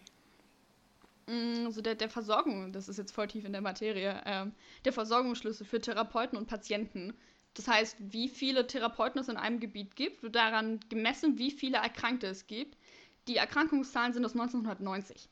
Also 1.27 1.81
der, 1.81 1.95
der 1.95 2.11
Versorgung, 2.11 2.73
das 2.73 2.89
ist 2.89 2.99
jetzt 2.99 3.13
voll 3.13 3.29
tief 3.29 3.45
in 3.45 3.53
der 3.53 3.61
Materie, 3.61 4.21
ähm, 4.27 4.53
der 4.85 4.93
Versorgungsschlüssel 4.93 5.67
für 5.67 5.81
Therapeuten 5.81 6.37
und 6.39 6.47
Patienten. 6.47 7.15
Das 7.55 7.67
heißt, 7.67 7.97
wie 7.99 8.29
viele 8.29 8.67
Therapeuten 8.67 9.21
es 9.21 9.29
in 9.29 9.37
einem 9.37 9.59
Gebiet 9.59 9.97
gibt, 9.97 10.23
wird 10.23 10.37
daran 10.37 10.81
gemessen, 10.89 11.39
wie 11.39 11.51
viele 11.51 11.79
Erkrankte 11.79 12.29
es 12.29 12.47
gibt. 12.47 12.77
Die 13.29 13.37
Erkrankungszahlen 13.37 14.13
sind 14.13 14.25
aus 14.25 14.33
1990. 14.33 15.29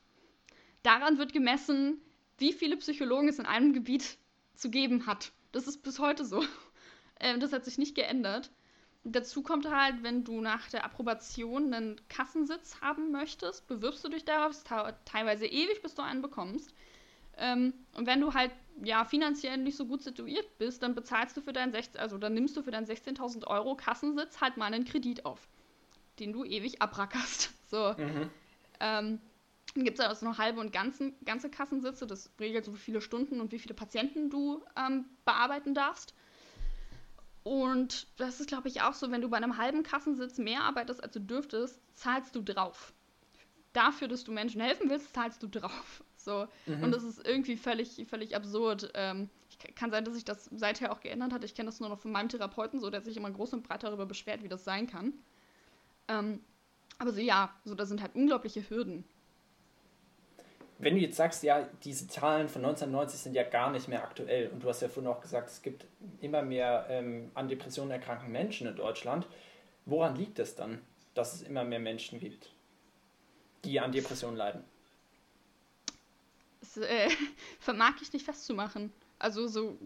Daran 0.83 1.17
wird 1.17 1.33
gemessen, 1.33 2.01
wie 2.37 2.53
viele 2.53 2.77
Psychologen 2.77 3.27
es 3.27 3.39
in 3.39 3.45
einem 3.45 3.73
Gebiet 3.73 4.17
zu 4.55 4.69
geben 4.69 5.05
hat. 5.05 5.31
Das 5.51 5.67
ist 5.67 5.83
bis 5.83 5.99
heute 5.99 6.25
so. 6.25 6.43
Ähm, 7.21 7.41
das 7.41 7.51
hat 7.51 7.65
sich 7.65 7.77
nicht 7.77 7.95
geändert. 7.95 8.49
Dazu 9.03 9.43
kommt 9.43 9.69
halt, 9.69 10.03
wenn 10.03 10.23
du 10.23 10.39
nach 10.39 10.69
der 10.69 10.85
Approbation 10.85 11.73
einen 11.73 11.99
Kassensitz 12.07 12.79
haben 12.79 13.11
möchtest, 13.11 13.67
bewirbst 13.67 14.05
du 14.05 14.07
dich 14.07 14.23
darauf, 14.23 14.51
es 14.51 14.63
dauert 14.63 14.95
teilweise 15.05 15.45
ewig, 15.45 15.81
bis 15.81 15.95
du 15.95 16.01
einen 16.01 16.21
bekommst. 16.21 16.73
Ähm, 17.37 17.73
und 17.95 18.07
wenn 18.07 18.21
du 18.21 18.33
halt 18.33 18.51
ja 18.83 19.05
finanziell 19.05 19.57
nicht 19.57 19.77
so 19.77 19.85
gut 19.85 20.01
situiert 20.01 20.57
bist, 20.57 20.83
dann 20.83 20.95
bezahlst 20.95 21.35
du 21.35 21.41
für 21.41 21.53
deinen 21.53 21.71
16, 21.71 21.99
also 21.99 22.17
dann 22.17 22.33
nimmst 22.33 22.55
du 22.55 22.61
für 22.61 22.71
deinen 22.71 22.85
16.000 22.85 23.47
Euro 23.47 23.75
Kassensitz 23.75 24.41
halt 24.41 24.57
mal 24.57 24.65
einen 24.65 24.85
Kredit 24.85 25.25
auf, 25.25 25.47
den 26.19 26.33
du 26.33 26.43
ewig 26.43 26.81
abrackerst. 26.81 27.51
So. 27.69 27.93
Mhm. 27.99 28.31
Ähm, 28.79 29.21
dann 29.75 29.83
gibt 29.83 29.99
es 29.99 30.05
also 30.05 30.25
noch 30.25 30.37
halbe 30.37 30.59
und 30.59 30.73
ganzen, 30.73 31.13
ganze 31.25 31.49
Kassensitze. 31.49 32.07
Das 32.07 32.31
regelt 32.39 32.65
so, 32.65 32.73
wie 32.73 32.79
viele 32.79 33.01
Stunden 33.01 33.39
und 33.39 33.51
wie 33.51 33.59
viele 33.59 33.75
Patienten 33.75 34.29
du 34.29 34.63
ähm, 34.75 35.05
bearbeiten 35.25 35.73
darfst. 35.73 36.13
Und 37.43 38.07
das 38.17 38.39
ist, 38.39 38.47
glaube 38.47 38.67
ich, 38.67 38.81
auch 38.81 38.93
so, 38.93 39.11
wenn 39.11 39.21
du 39.21 39.29
bei 39.29 39.37
einem 39.37 39.57
halben 39.57 39.83
Kassensitz 39.83 40.37
mehr 40.37 40.63
arbeitest, 40.63 41.03
als 41.03 41.13
du 41.13 41.21
dürftest, 41.21 41.79
zahlst 41.95 42.35
du 42.35 42.41
drauf. 42.41 42.93
Dafür, 43.73 44.07
dass 44.07 44.23
du 44.23 44.31
Menschen 44.31 44.61
helfen 44.61 44.89
willst, 44.89 45.13
zahlst 45.13 45.41
du 45.43 45.47
drauf. 45.47 46.03
So. 46.21 46.49
Mhm. 46.65 46.83
Und 46.83 46.91
das 46.91 47.03
ist 47.03 47.25
irgendwie 47.25 47.55
völlig, 47.55 48.05
völlig 48.09 48.35
absurd. 48.35 48.91
Ähm, 48.93 49.29
kann 49.75 49.89
sein, 49.89 50.03
dass 50.03 50.15
sich 50.15 50.25
das 50.25 50.49
seither 50.53 50.91
auch 50.91 50.99
geändert 50.99 51.31
hat. 51.31 51.45
Ich 51.45 51.55
kenne 51.55 51.67
das 51.67 51.79
nur 51.79 51.87
noch 51.87 51.97
von 51.97 52.11
meinem 52.11 52.27
Therapeuten, 52.27 52.81
so 52.81 52.89
der 52.89 53.01
sich 53.01 53.15
immer 53.15 53.31
groß 53.31 53.53
und 53.53 53.63
breit 53.63 53.83
darüber 53.83 54.05
beschwert, 54.05 54.43
wie 54.43 54.49
das 54.49 54.65
sein 54.65 54.85
kann. 54.85 55.13
Ähm, 56.09 56.43
aber 56.97 57.13
so 57.13 57.21
ja, 57.21 57.55
so 57.63 57.73
da 57.73 57.85
sind 57.85 58.01
halt 58.01 58.15
unglaubliche 58.15 58.69
Hürden 58.69 59.05
wenn 60.79 60.95
du 60.95 61.01
jetzt 61.01 61.17
sagst, 61.17 61.43
ja, 61.43 61.67
diese 61.83 62.07
Zahlen 62.07 62.47
von 62.47 62.63
1990 62.63 63.19
sind 63.19 63.35
ja 63.35 63.43
gar 63.43 63.69
nicht 63.69 63.89
mehr 63.89 64.01
aktuell 64.01 64.47
und 64.47 64.63
du 64.63 64.69
hast 64.69 64.81
ja 64.81 64.87
vorhin 64.87 65.11
auch 65.11 65.21
gesagt, 65.21 65.49
es 65.49 65.61
gibt 65.61 65.85
immer 66.21 66.41
mehr 66.41 66.87
ähm, 66.89 67.31
an 67.33 67.49
Depressionen 67.49 67.91
erkrankten 67.91 68.31
Menschen 68.31 68.65
in 68.65 68.77
Deutschland, 68.77 69.27
woran 69.85 70.15
liegt 70.15 70.39
es 70.39 70.55
dann, 70.55 70.81
dass 71.13 71.33
es 71.33 71.41
immer 71.41 71.65
mehr 71.65 71.79
Menschen 71.79 72.19
gibt, 72.19 72.49
die 73.65 73.77
an 73.79 73.91
Depressionen 73.91 74.37
leiden? 74.37 74.63
Das 76.61 76.77
äh, 76.77 77.09
vermag 77.59 77.95
ich 78.01 78.13
nicht 78.13 78.25
festzumachen. 78.25 78.93
Also 79.19 79.47
so 79.47 79.77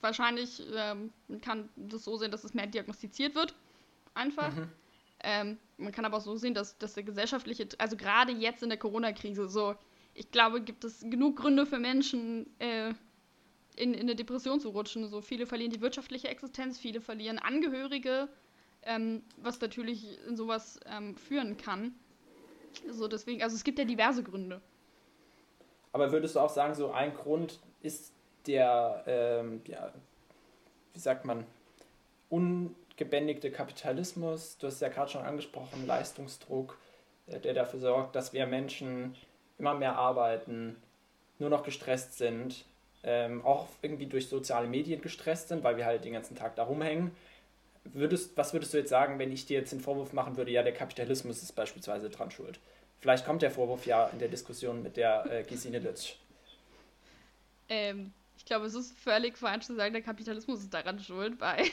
wahrscheinlich 0.00 0.62
ähm, 0.74 1.12
kann 1.42 1.68
das 1.76 2.04
so 2.04 2.16
sehen, 2.16 2.30
dass 2.30 2.42
es 2.42 2.54
mehr 2.54 2.66
diagnostiziert 2.66 3.34
wird, 3.34 3.54
einfach. 4.14 4.54
Mhm. 4.54 4.72
Ähm, 5.20 5.58
man 5.76 5.92
kann 5.92 6.06
aber 6.06 6.16
auch 6.16 6.22
so 6.22 6.36
sehen, 6.36 6.54
dass, 6.54 6.78
dass 6.78 6.94
der 6.94 7.02
gesellschaftliche, 7.02 7.68
also 7.76 7.98
gerade 7.98 8.32
jetzt 8.32 8.62
in 8.62 8.70
der 8.70 8.78
Corona-Krise, 8.78 9.46
so 9.48 9.74
ich 10.16 10.30
glaube, 10.30 10.60
gibt 10.60 10.84
es 10.84 11.00
genug 11.00 11.36
Gründe 11.36 11.66
für 11.66 11.78
Menschen, 11.78 12.46
äh, 12.58 12.94
in, 13.76 13.92
in 13.92 14.00
eine 14.00 14.16
Depression 14.16 14.58
zu 14.58 14.70
rutschen. 14.70 15.08
So 15.08 15.20
viele 15.20 15.46
verlieren 15.46 15.70
die 15.70 15.82
wirtschaftliche 15.82 16.28
Existenz, 16.28 16.78
viele 16.78 17.00
verlieren 17.00 17.38
Angehörige, 17.38 18.28
ähm, 18.82 19.22
was 19.36 19.60
natürlich 19.60 20.18
in 20.26 20.36
sowas 20.36 20.80
ähm, 20.86 21.14
führen 21.16 21.56
kann. 21.58 21.94
So 22.90 23.08
deswegen, 23.08 23.42
also 23.42 23.54
es 23.54 23.64
gibt 23.64 23.78
ja 23.78 23.84
diverse 23.84 24.22
Gründe. 24.22 24.60
Aber 25.92 26.12
würdest 26.12 26.36
du 26.36 26.40
auch 26.40 26.50
sagen, 26.50 26.74
so 26.74 26.90
ein 26.90 27.14
Grund 27.14 27.58
ist 27.82 28.12
der, 28.46 29.04
ähm, 29.06 29.60
ja, 29.66 29.92
wie 30.94 30.98
sagt 30.98 31.24
man, 31.24 31.46
ungebändigte 32.30 33.50
Kapitalismus? 33.50 34.56
Du 34.58 34.66
hast 34.66 34.80
ja 34.80 34.88
gerade 34.88 35.10
schon 35.10 35.22
angesprochen, 35.22 35.86
Leistungsdruck, 35.86 36.78
äh, 37.26 37.38
der 37.38 37.52
dafür 37.54 37.80
sorgt, 37.80 38.16
dass 38.16 38.32
wir 38.32 38.46
Menschen 38.46 39.14
immer 39.58 39.74
mehr 39.74 39.96
arbeiten, 39.96 40.76
nur 41.38 41.50
noch 41.50 41.62
gestresst 41.62 42.18
sind, 42.18 42.64
ähm, 43.02 43.44
auch 43.44 43.68
irgendwie 43.82 44.06
durch 44.06 44.28
soziale 44.28 44.66
Medien 44.66 45.00
gestresst 45.00 45.48
sind, 45.48 45.62
weil 45.64 45.76
wir 45.76 45.86
halt 45.86 46.04
den 46.04 46.12
ganzen 46.12 46.36
Tag 46.36 46.56
da 46.56 46.64
rumhängen. 46.64 47.12
Würdest, 47.84 48.36
was 48.36 48.52
würdest 48.52 48.74
du 48.74 48.78
jetzt 48.78 48.90
sagen, 48.90 49.18
wenn 49.18 49.32
ich 49.32 49.46
dir 49.46 49.58
jetzt 49.58 49.72
den 49.72 49.80
Vorwurf 49.80 50.12
machen 50.12 50.36
würde, 50.36 50.50
ja, 50.50 50.62
der 50.62 50.74
Kapitalismus 50.74 51.42
ist 51.42 51.52
beispielsweise 51.52 52.10
dran 52.10 52.30
schuld? 52.30 52.58
Vielleicht 53.00 53.24
kommt 53.24 53.42
der 53.42 53.50
Vorwurf 53.50 53.86
ja 53.86 54.08
in 54.08 54.18
der 54.18 54.28
Diskussion 54.28 54.82
mit 54.82 54.96
der 54.96 55.24
äh, 55.30 55.42
Gesine 55.44 55.78
Lütsch. 55.78 56.14
Ähm, 57.68 58.12
ich 58.36 58.44
glaube, 58.44 58.66
es 58.66 58.74
ist 58.74 58.96
völlig 58.98 59.36
falsch 59.36 59.66
zu 59.66 59.74
sagen, 59.76 59.92
der 59.92 60.02
Kapitalismus 60.02 60.60
ist 60.60 60.74
daran 60.74 60.98
schuld, 60.98 61.40
weil 61.40 61.64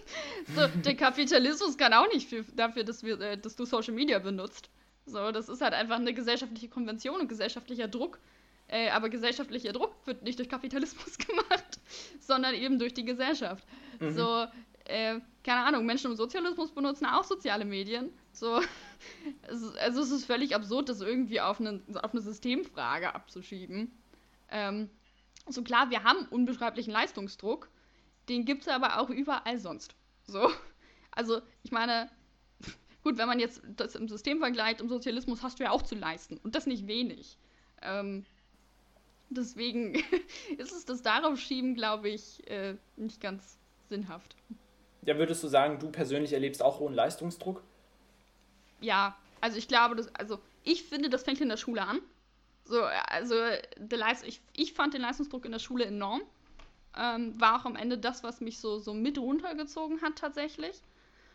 so, 0.54 0.66
der 0.66 0.94
Kapitalismus 0.94 1.76
kann 1.76 1.92
auch 1.94 2.08
nicht 2.12 2.28
für, 2.28 2.44
dafür, 2.54 2.84
dass, 2.84 3.02
wir, 3.02 3.20
äh, 3.20 3.38
dass 3.38 3.56
du 3.56 3.64
Social 3.64 3.94
Media 3.94 4.18
benutzt. 4.18 4.68
So, 5.06 5.32
das 5.32 5.48
ist 5.48 5.60
halt 5.60 5.74
einfach 5.74 5.96
eine 5.96 6.14
gesellschaftliche 6.14 6.68
Konvention 6.68 7.20
und 7.20 7.28
gesellschaftlicher 7.28 7.88
Druck. 7.88 8.18
Äh, 8.68 8.88
aber 8.90 9.10
gesellschaftlicher 9.10 9.72
Druck 9.72 9.94
wird 10.06 10.22
nicht 10.22 10.38
durch 10.38 10.48
Kapitalismus 10.48 11.18
gemacht, 11.26 11.80
sondern 12.20 12.54
eben 12.54 12.78
durch 12.78 12.94
die 12.94 13.04
Gesellschaft. 13.04 13.66
Mhm. 14.00 14.14
So, 14.14 14.46
äh, 14.84 15.20
keine 15.44 15.64
Ahnung, 15.64 15.84
Menschen 15.84 16.10
im 16.10 16.16
Sozialismus 16.16 16.70
benutzen 16.70 17.06
auch 17.06 17.24
soziale 17.24 17.64
Medien. 17.64 18.10
So, 18.32 18.60
also 19.80 20.00
es 20.00 20.10
ist 20.10 20.24
völlig 20.24 20.54
absurd, 20.54 20.88
das 20.88 21.00
irgendwie 21.00 21.40
auf 21.40 21.60
eine, 21.60 21.82
auf 22.02 22.12
eine 22.12 22.22
Systemfrage 22.22 23.14
abzuschieben. 23.14 23.92
Ähm, 24.50 24.88
so 25.48 25.62
klar, 25.62 25.90
wir 25.90 26.04
haben 26.04 26.26
unbeschreiblichen 26.30 26.92
Leistungsdruck, 26.92 27.68
den 28.28 28.44
gibt 28.44 28.62
es 28.62 28.68
aber 28.68 29.00
auch 29.00 29.10
überall 29.10 29.58
sonst. 29.58 29.94
So, 30.24 30.50
also 31.10 31.42
ich 31.62 31.72
meine, 31.72 32.08
Gut, 33.02 33.18
wenn 33.18 33.26
man 33.26 33.40
jetzt 33.40 33.62
das 33.76 33.96
im 33.96 34.08
System 34.08 34.38
vergleicht, 34.38 34.80
im 34.80 34.88
Sozialismus 34.88 35.42
hast 35.42 35.58
du 35.58 35.64
ja 35.64 35.70
auch 35.70 35.82
zu 35.82 35.94
leisten 35.94 36.38
und 36.44 36.54
das 36.54 36.66
nicht 36.66 36.86
wenig. 36.86 37.36
Ähm, 37.82 38.24
deswegen 39.30 39.94
ist 40.58 40.72
es 40.72 40.84
das 40.84 41.02
darauf 41.02 41.38
schieben, 41.38 41.74
glaube 41.74 42.08
ich, 42.08 42.48
äh, 42.48 42.76
nicht 42.96 43.20
ganz 43.20 43.58
sinnhaft. 43.88 44.36
Ja, 45.04 45.18
würdest 45.18 45.42
du 45.42 45.48
sagen, 45.48 45.80
du 45.80 45.90
persönlich 45.90 46.32
erlebst 46.32 46.62
auch 46.62 46.78
hohen 46.78 46.94
Leistungsdruck? 46.94 47.62
Ja, 48.80 49.16
also 49.40 49.58
ich 49.58 49.66
glaube, 49.66 49.96
das, 49.96 50.14
also 50.14 50.38
ich 50.62 50.84
finde, 50.84 51.10
das 51.10 51.24
fängt 51.24 51.40
in 51.40 51.48
der 51.48 51.56
Schule 51.56 51.82
an. 51.82 51.98
So, 52.64 52.80
also 52.82 53.34
der 53.76 53.98
Leist 53.98 54.24
ich, 54.24 54.40
ich 54.56 54.72
fand 54.72 54.94
den 54.94 55.02
Leistungsdruck 55.02 55.44
in 55.44 55.52
der 55.52 55.58
Schule 55.58 55.84
enorm. 55.84 56.22
Ähm, 56.96 57.40
war 57.40 57.60
auch 57.60 57.64
am 57.64 57.74
Ende 57.74 57.98
das, 57.98 58.22
was 58.22 58.40
mich 58.40 58.58
so, 58.58 58.78
so 58.78 58.94
mit 58.94 59.18
runtergezogen 59.18 60.02
hat 60.02 60.16
tatsächlich. 60.16 60.80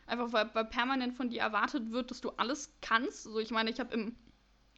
Einfach 0.07 0.31
weil, 0.31 0.49
weil 0.53 0.65
permanent 0.65 1.13
von 1.13 1.29
dir 1.29 1.41
erwartet 1.41 1.91
wird, 1.91 2.09
dass 2.09 2.21
du 2.21 2.31
alles 2.37 2.73
kannst. 2.81 3.23
So, 3.23 3.39
ich 3.39 3.51
meine, 3.51 3.69
ich 3.69 3.79
habe 3.79 3.93
im, 3.93 4.15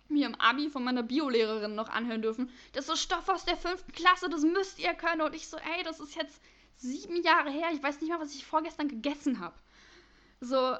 mir 0.09 0.25
im 0.25 0.35
Abi 0.35 0.69
von 0.69 0.83
meiner 0.83 1.03
Biolehrerin 1.03 1.75
noch 1.75 1.89
anhören 1.89 2.23
dürfen, 2.23 2.49
das 2.73 2.89
ist 2.89 2.99
Stoff 2.99 3.29
aus 3.29 3.45
der 3.45 3.55
fünften 3.55 3.91
Klasse, 3.91 4.29
das 4.29 4.41
müsst 4.41 4.79
ihr 4.79 4.93
können. 4.95 5.21
Und 5.21 5.35
ich 5.35 5.47
so, 5.47 5.57
ey, 5.57 5.83
das 5.83 5.99
ist 5.99 6.15
jetzt 6.15 6.41
sieben 6.77 7.21
Jahre 7.21 7.51
her, 7.51 7.67
ich 7.73 7.81
weiß 7.81 8.01
nicht 8.01 8.09
mal, 8.09 8.19
was 8.19 8.33
ich 8.33 8.45
vorgestern 8.45 8.87
gegessen 8.87 9.39
habe. 9.39 9.55
So, 10.41 10.75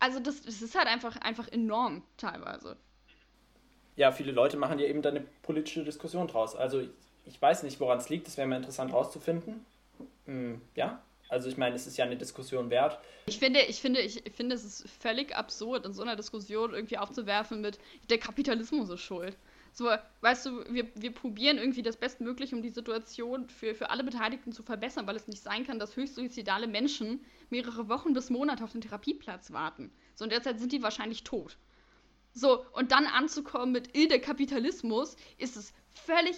also 0.00 0.20
das, 0.20 0.42
das 0.42 0.60
ist 0.60 0.74
halt 0.74 0.86
einfach, 0.86 1.16
einfach 1.16 1.48
enorm 1.48 2.02
teilweise. 2.18 2.76
Ja, 3.96 4.12
viele 4.12 4.32
Leute 4.32 4.56
machen 4.58 4.78
ja 4.78 4.86
eben 4.86 5.00
da 5.00 5.08
eine 5.08 5.20
politische 5.42 5.84
Diskussion 5.84 6.26
draus. 6.26 6.56
Also 6.56 6.80
ich, 6.80 6.90
ich 7.24 7.40
weiß 7.40 7.62
nicht, 7.62 7.80
woran 7.80 7.98
es 7.98 8.10
liegt, 8.10 8.26
das 8.26 8.36
wäre 8.36 8.46
mal 8.46 8.56
interessant 8.56 8.92
rauszufinden. 8.92 9.64
Hm, 10.26 10.60
ja, 10.74 11.00
also 11.34 11.48
ich 11.48 11.56
meine, 11.56 11.74
es 11.74 11.86
ist 11.86 11.96
ja 11.96 12.04
eine 12.04 12.16
Diskussion 12.16 12.70
wert. 12.70 12.98
Ich 13.26 13.40
finde, 13.40 13.60
ich 13.62 13.80
finde, 13.80 14.00
ich 14.00 14.22
finde, 14.32 14.54
es 14.54 14.64
ist 14.64 14.88
völlig 15.00 15.34
absurd, 15.36 15.84
in 15.84 15.92
so 15.92 16.02
einer 16.02 16.14
Diskussion 16.14 16.72
irgendwie 16.72 16.96
aufzuwerfen 16.96 17.60
mit 17.60 17.78
der 18.08 18.18
Kapitalismus 18.18 18.88
ist 18.88 19.00
schuld. 19.00 19.36
So, 19.72 19.90
weißt 20.20 20.46
du, 20.46 20.64
wir, 20.72 20.86
wir 20.94 21.10
probieren 21.10 21.58
irgendwie 21.58 21.82
das 21.82 21.96
Bestmögliche, 21.96 22.54
um 22.54 22.62
die 22.62 22.70
Situation 22.70 23.48
für, 23.48 23.74
für 23.74 23.90
alle 23.90 24.04
Beteiligten 24.04 24.52
zu 24.52 24.62
verbessern, 24.62 25.08
weil 25.08 25.16
es 25.16 25.26
nicht 25.26 25.42
sein 25.42 25.66
kann, 25.66 25.80
dass 25.80 25.96
höchst 25.96 26.14
suizidale 26.14 26.68
Menschen 26.68 27.24
mehrere 27.50 27.88
Wochen 27.88 28.12
bis 28.12 28.30
Monate 28.30 28.62
auf 28.62 28.70
den 28.70 28.82
Therapieplatz 28.82 29.52
warten. 29.52 29.90
So, 30.14 30.22
und 30.22 30.30
derzeit 30.30 30.60
sind 30.60 30.70
die 30.70 30.82
wahrscheinlich 30.82 31.24
tot. 31.24 31.56
So, 32.32 32.64
und 32.74 32.92
dann 32.92 33.06
anzukommen 33.06 33.72
mit, 33.72 33.96
der 33.96 34.20
Kapitalismus 34.20 35.16
ist 35.38 35.56
es 35.56 35.72
völlig 35.92 36.36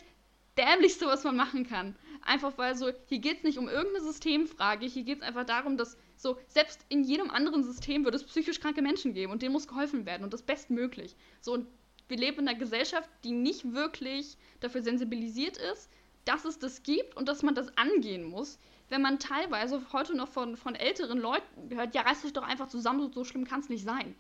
dämlichste, 0.59 1.07
was 1.07 1.25
man 1.25 1.37
machen 1.37 1.67
kann. 1.67 1.97
Einfach 2.23 2.57
weil 2.59 2.75
so, 2.75 2.91
hier 3.07 3.19
geht 3.19 3.39
es 3.39 3.45
nicht 3.45 3.59
um 3.59 3.69
irgendeine 3.69 4.05
Systemfrage, 4.05 4.87
hier 4.87 5.05
geht 5.05 5.19
es 5.19 5.25
einfach 5.25 5.45
darum, 5.45 5.77
dass 5.77 5.97
so, 6.17 6.39
selbst 6.49 6.85
in 6.89 7.05
jedem 7.05 7.31
anderen 7.31 7.63
System 7.63 8.05
wird 8.05 8.15
es 8.15 8.25
psychisch 8.25 8.61
kranke 8.61 8.83
Menschen 8.83 9.15
geben 9.15 9.33
und 9.33 9.43
denen 9.43 9.53
muss 9.53 9.69
geholfen 9.69 10.07
werden 10.07 10.25
und 10.25 10.33
das 10.33 10.43
bestmöglich. 10.43 11.15
So, 11.41 11.53
und 11.53 11.67
wir 12.09 12.17
leben 12.17 12.41
in 12.41 12.49
einer 12.49 12.59
Gesellschaft, 12.59 13.09
die 13.25 13.33
nicht 13.33 13.73
wirklich 13.73 14.37
dafür 14.61 14.83
sensibilisiert 14.83 15.57
ist, 15.57 15.91
dass 16.25 16.45
es 16.45 16.59
das 16.59 16.83
gibt 16.83 17.17
und 17.17 17.29
dass 17.29 17.43
man 17.43 17.55
das 17.55 17.77
angehen 17.77 18.25
muss. 18.25 18.59
Wenn 18.89 19.03
man 19.03 19.19
teilweise 19.19 19.81
heute 19.93 20.17
noch 20.17 20.29
von, 20.29 20.57
von 20.57 20.75
älteren 20.75 21.19
Leuten 21.19 21.75
hört, 21.75 21.95
ja, 21.95 22.03
reißt 22.03 22.25
euch 22.25 22.33
doch 22.33 22.43
einfach 22.43 22.69
zusammen, 22.69 23.13
so 23.13 23.25
schlimm 23.25 23.45
kann 23.45 23.61
es 23.61 23.69
nicht 23.69 23.85
sein. 23.85 24.15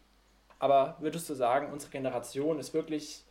Aber 0.58 0.96
würdest 1.00 1.28
du 1.28 1.34
sagen, 1.34 1.72
unsere 1.72 1.92
Generation 1.92 2.58
ist 2.58 2.74
wirklich, 2.74 3.24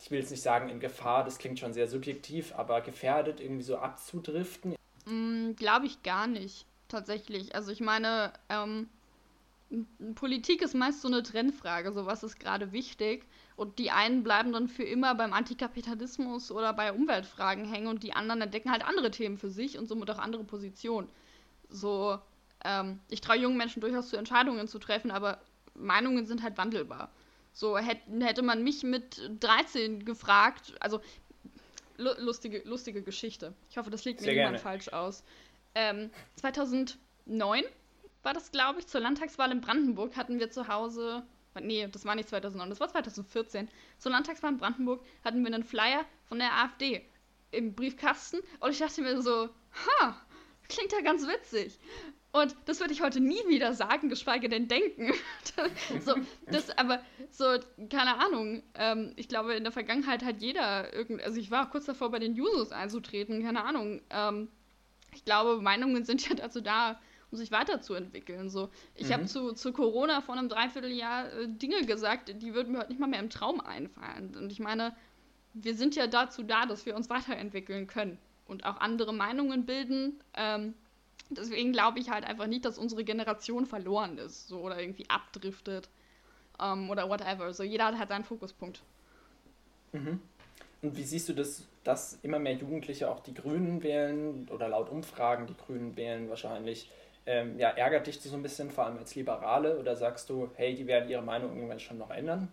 ich 0.00 0.10
will 0.10 0.18
jetzt 0.18 0.30
nicht 0.30 0.42
sagen 0.42 0.68
in 0.68 0.80
Gefahr, 0.80 1.24
das 1.24 1.38
klingt 1.38 1.58
schon 1.58 1.72
sehr 1.72 1.88
subjektiv, 1.88 2.54
aber 2.56 2.80
gefährdet, 2.80 3.40
irgendwie 3.40 3.62
so 3.62 3.76
abzudriften? 3.78 4.76
Mm, 5.06 5.52
Glaube 5.56 5.86
ich 5.86 6.02
gar 6.02 6.26
nicht, 6.26 6.66
tatsächlich. 6.88 7.54
Also 7.54 7.72
ich 7.72 7.80
meine, 7.80 8.32
ähm, 8.48 8.88
Politik 10.14 10.62
ist 10.62 10.74
meist 10.74 11.02
so 11.02 11.08
eine 11.08 11.22
Trendfrage, 11.22 11.92
so 11.92 12.06
was 12.06 12.22
ist 12.22 12.38
gerade 12.38 12.72
wichtig. 12.72 13.24
Und 13.56 13.78
die 13.78 13.90
einen 13.90 14.22
bleiben 14.22 14.52
dann 14.52 14.68
für 14.68 14.84
immer 14.84 15.14
beim 15.14 15.32
Antikapitalismus 15.32 16.50
oder 16.50 16.72
bei 16.72 16.92
Umweltfragen 16.92 17.64
hängen 17.64 17.86
und 17.88 18.02
die 18.02 18.12
anderen 18.12 18.42
entdecken 18.42 18.70
halt 18.70 18.84
andere 18.84 19.10
Themen 19.10 19.38
für 19.38 19.50
sich 19.50 19.78
und 19.78 19.88
somit 19.88 20.10
auch 20.10 20.18
andere 20.18 20.44
Positionen. 20.44 21.08
So, 21.68 22.18
ähm, 22.64 23.00
ich 23.08 23.22
traue 23.22 23.38
jungen 23.38 23.56
Menschen 23.56 23.80
durchaus 23.80 24.08
zu 24.08 24.16
Entscheidungen 24.16 24.68
zu 24.68 24.78
treffen, 24.78 25.10
aber 25.10 25.40
Meinungen 25.74 26.26
sind 26.26 26.42
halt 26.42 26.58
wandelbar. 26.58 27.10
So 27.56 27.78
hätte 27.78 28.42
man 28.42 28.62
mich 28.64 28.82
mit 28.82 29.18
13 29.40 30.04
gefragt, 30.04 30.74
also 30.78 31.00
lustige, 31.96 32.60
lustige 32.66 33.00
Geschichte. 33.00 33.54
Ich 33.70 33.78
hoffe, 33.78 33.88
das 33.88 34.04
liegt 34.04 34.20
mir 34.20 34.30
niemand 34.30 34.60
falsch 34.60 34.90
aus. 34.90 35.24
Ähm, 35.74 36.10
2009 36.34 37.64
war 38.22 38.34
das, 38.34 38.52
glaube 38.52 38.80
ich, 38.80 38.86
zur 38.88 39.00
Landtagswahl 39.00 39.50
in 39.52 39.62
Brandenburg 39.62 40.16
hatten 40.18 40.38
wir 40.38 40.50
zu 40.50 40.68
Hause, 40.68 41.22
nee, 41.58 41.88
das 41.90 42.04
war 42.04 42.14
nicht 42.14 42.28
2009, 42.28 42.68
das 42.68 42.78
war 42.78 42.90
2014. 42.90 43.70
Zur 43.96 44.12
Landtagswahl 44.12 44.52
in 44.52 44.58
Brandenburg 44.58 45.02
hatten 45.24 45.42
wir 45.42 45.54
einen 45.54 45.64
Flyer 45.64 46.04
von 46.26 46.38
der 46.38 46.52
AfD 46.52 47.08
im 47.52 47.74
Briefkasten 47.74 48.40
und 48.60 48.72
ich 48.72 48.80
dachte 48.80 49.00
mir 49.00 49.22
so, 49.22 49.48
ha, 50.02 50.20
klingt 50.68 50.92
ja 50.92 51.00
ganz 51.00 51.26
witzig. 51.26 51.78
Und 52.42 52.54
das 52.66 52.80
würde 52.80 52.92
ich 52.92 53.00
heute 53.00 53.20
nie 53.20 53.40
wieder 53.48 53.72
sagen, 53.72 54.10
geschweige 54.10 54.48
denn 54.50 54.68
denken. 54.68 55.12
so, 56.00 56.14
das, 56.46 56.76
aber 56.76 57.00
so, 57.30 57.44
keine 57.88 58.18
Ahnung. 58.18 58.62
Ähm, 58.74 59.12
ich 59.16 59.28
glaube, 59.28 59.54
in 59.54 59.62
der 59.62 59.72
Vergangenheit 59.72 60.22
hat 60.22 60.42
jeder 60.42 60.92
irgend, 60.92 61.22
also 61.22 61.40
ich 61.40 61.50
war 61.50 61.70
kurz 61.70 61.86
davor, 61.86 62.10
bei 62.10 62.18
den 62.18 62.34
Jusos 62.34 62.72
einzutreten, 62.72 63.42
keine 63.42 63.64
Ahnung. 63.64 64.02
Ähm, 64.10 64.48
ich 65.14 65.24
glaube, 65.24 65.62
Meinungen 65.62 66.04
sind 66.04 66.28
ja 66.28 66.34
dazu 66.34 66.60
da, 66.60 67.00
um 67.30 67.38
sich 67.38 67.50
weiterzuentwickeln. 67.50 68.50
So, 68.50 68.68
ich 68.94 69.08
mhm. 69.08 69.12
habe 69.14 69.24
zu, 69.24 69.52
zu 69.52 69.72
Corona 69.72 70.20
vor 70.20 70.36
einem 70.36 70.50
Dreivierteljahr 70.50 71.32
äh, 71.32 71.48
Dinge 71.48 71.86
gesagt, 71.86 72.34
die 72.42 72.54
würden 72.54 72.72
mir 72.72 72.80
heute 72.80 72.90
nicht 72.90 73.00
mal 73.00 73.06
mehr 73.06 73.20
im 73.20 73.30
Traum 73.30 73.60
einfallen. 73.62 74.36
Und 74.36 74.52
ich 74.52 74.60
meine, 74.60 74.94
wir 75.54 75.74
sind 75.74 75.96
ja 75.96 76.06
dazu 76.06 76.42
da, 76.42 76.66
dass 76.66 76.84
wir 76.84 76.96
uns 76.96 77.08
weiterentwickeln 77.08 77.86
können 77.86 78.18
und 78.46 78.66
auch 78.66 78.78
andere 78.78 79.14
Meinungen 79.14 79.64
bilden. 79.64 80.20
Ähm, 80.34 80.74
Deswegen 81.30 81.72
glaube 81.72 81.98
ich 81.98 82.10
halt 82.10 82.24
einfach 82.24 82.46
nicht, 82.46 82.64
dass 82.64 82.78
unsere 82.78 83.04
Generation 83.04 83.66
verloren 83.66 84.18
ist 84.18 84.48
so, 84.48 84.60
oder 84.60 84.80
irgendwie 84.80 85.08
abdriftet 85.10 85.88
ähm, 86.60 86.88
oder 86.90 87.08
whatever. 87.08 87.52
So 87.52 87.62
jeder 87.62 87.86
hat 87.86 87.98
halt 87.98 88.08
seinen 88.10 88.24
Fokuspunkt. 88.24 88.80
Mhm. 89.92 90.20
Und 90.82 90.96
wie 90.96 91.02
siehst 91.02 91.28
du 91.28 91.32
das, 91.32 91.62
dass 91.84 92.18
immer 92.22 92.38
mehr 92.38 92.54
Jugendliche 92.54 93.10
auch 93.10 93.20
die 93.20 93.34
Grünen 93.34 93.82
wählen 93.82 94.48
oder 94.50 94.68
laut 94.68 94.88
Umfragen 94.88 95.46
die 95.46 95.56
Grünen 95.56 95.96
wählen 95.96 96.28
wahrscheinlich? 96.28 96.90
Ähm, 97.24 97.58
ja, 97.58 97.70
ärgert 97.70 98.06
dich 98.06 98.20
das 98.20 98.30
so 98.30 98.36
ein 98.36 98.42
bisschen, 98.42 98.70
vor 98.70 98.86
allem 98.86 98.98
als 98.98 99.14
Liberale? 99.16 99.78
Oder 99.78 99.96
sagst 99.96 100.30
du, 100.30 100.48
hey, 100.54 100.74
die 100.76 100.86
werden 100.86 101.08
ihre 101.08 101.22
Meinung 101.22 101.56
irgendwann 101.56 101.80
schon 101.80 101.98
noch 101.98 102.10
ändern? 102.10 102.52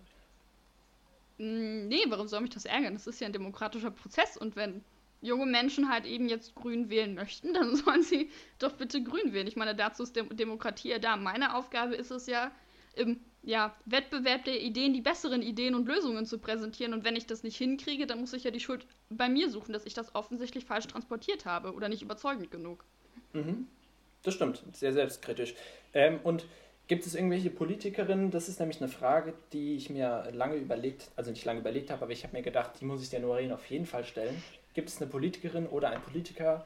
Mm, 1.38 1.88
nee, 1.88 2.04
warum 2.08 2.28
soll 2.28 2.42
mich 2.42 2.50
das 2.52 2.66
ärgern? 2.66 2.94
Das 2.94 3.06
ist 3.06 3.20
ja 3.20 3.28
ein 3.28 3.34
demokratischer 3.34 3.92
Prozess 3.92 4.36
und 4.36 4.56
wenn 4.56 4.84
junge 5.24 5.46
Menschen 5.46 5.90
halt 5.90 6.06
eben 6.06 6.28
jetzt 6.28 6.54
grün 6.54 6.90
wählen 6.90 7.16
möchten, 7.16 7.54
dann 7.54 7.76
sollen 7.76 8.04
sie 8.04 8.30
doch 8.60 8.74
bitte 8.74 9.02
grün 9.02 9.34
wählen. 9.34 9.48
Ich 9.48 9.56
meine, 9.56 9.74
dazu 9.74 10.04
ist 10.04 10.16
Dem 10.16 10.36
Demokratie 10.36 10.90
ja 10.90 11.00
da. 11.00 11.16
Meine 11.16 11.56
Aufgabe 11.56 11.96
ist 11.96 12.12
es 12.12 12.28
ja, 12.28 12.52
im 12.96 13.20
ja, 13.42 13.76
Wettbewerb 13.86 14.46
der 14.46 14.62
Ideen 14.62 14.94
die 14.94 15.02
besseren 15.02 15.42
Ideen 15.42 15.76
und 15.76 15.88
Lösungen 15.88 16.26
zu 16.26 16.38
präsentieren. 16.38 16.94
Und 16.94 17.04
wenn 17.04 17.16
ich 17.16 17.26
das 17.26 17.44
nicht 17.44 17.58
hinkriege, 17.58 18.06
dann 18.06 18.20
muss 18.20 18.34
ich 18.34 18.44
ja 18.44 18.52
die 18.52 18.60
Schuld 18.60 18.86
bei 19.10 19.28
mir 19.28 19.50
suchen, 19.50 19.74
dass 19.74 19.86
ich 19.86 19.94
das 19.94 20.14
offensichtlich 20.16 20.66
falsch 20.66 20.88
transportiert 20.88 21.46
habe 21.46 21.74
oder 21.74 21.90
nicht 21.90 22.02
überzeugend 22.02 22.52
genug. 22.52 22.86
Mhm. 23.34 23.68
Das 24.24 24.36
stimmt, 24.36 24.64
sehr 24.72 24.94
selbstkritisch. 24.94 25.56
Ähm, 25.94 26.20
und 26.24 26.46
gibt 26.88 27.06
es 27.06 27.16
irgendwelche 27.16 27.50
Politikerinnen? 27.50 28.32
Das 28.32 28.48
ist 28.48 28.60
nämlich 28.60 28.80
eine 28.82 28.90
Frage, 28.90 29.34
die 29.52 29.76
ich 29.76 29.90
mir 29.90 30.30
lange 30.32 30.56
überlegt, 30.56 31.12
also 31.18 31.32
nicht 31.32 31.44
lange 31.44 31.60
überlegt 31.60 31.92
habe, 31.92 32.04
aber 32.04 32.14
ich 32.14 32.24
habe 32.24 32.38
mir 32.38 32.44
gedacht, 32.44 32.74
die 32.80 32.86
muss 32.86 33.04
ich 33.04 33.10
der 33.10 33.20
Noreen 33.20 33.52
auf 33.52 33.70
jeden 33.70 33.86
Fall 33.86 34.06
stellen. 34.06 34.42
Gibt 34.74 34.90
es 34.90 35.02
eine 35.02 35.10
Politikerin 35.10 35.68
oder 35.68 35.90
einen 35.90 36.02
Politiker, 36.02 36.66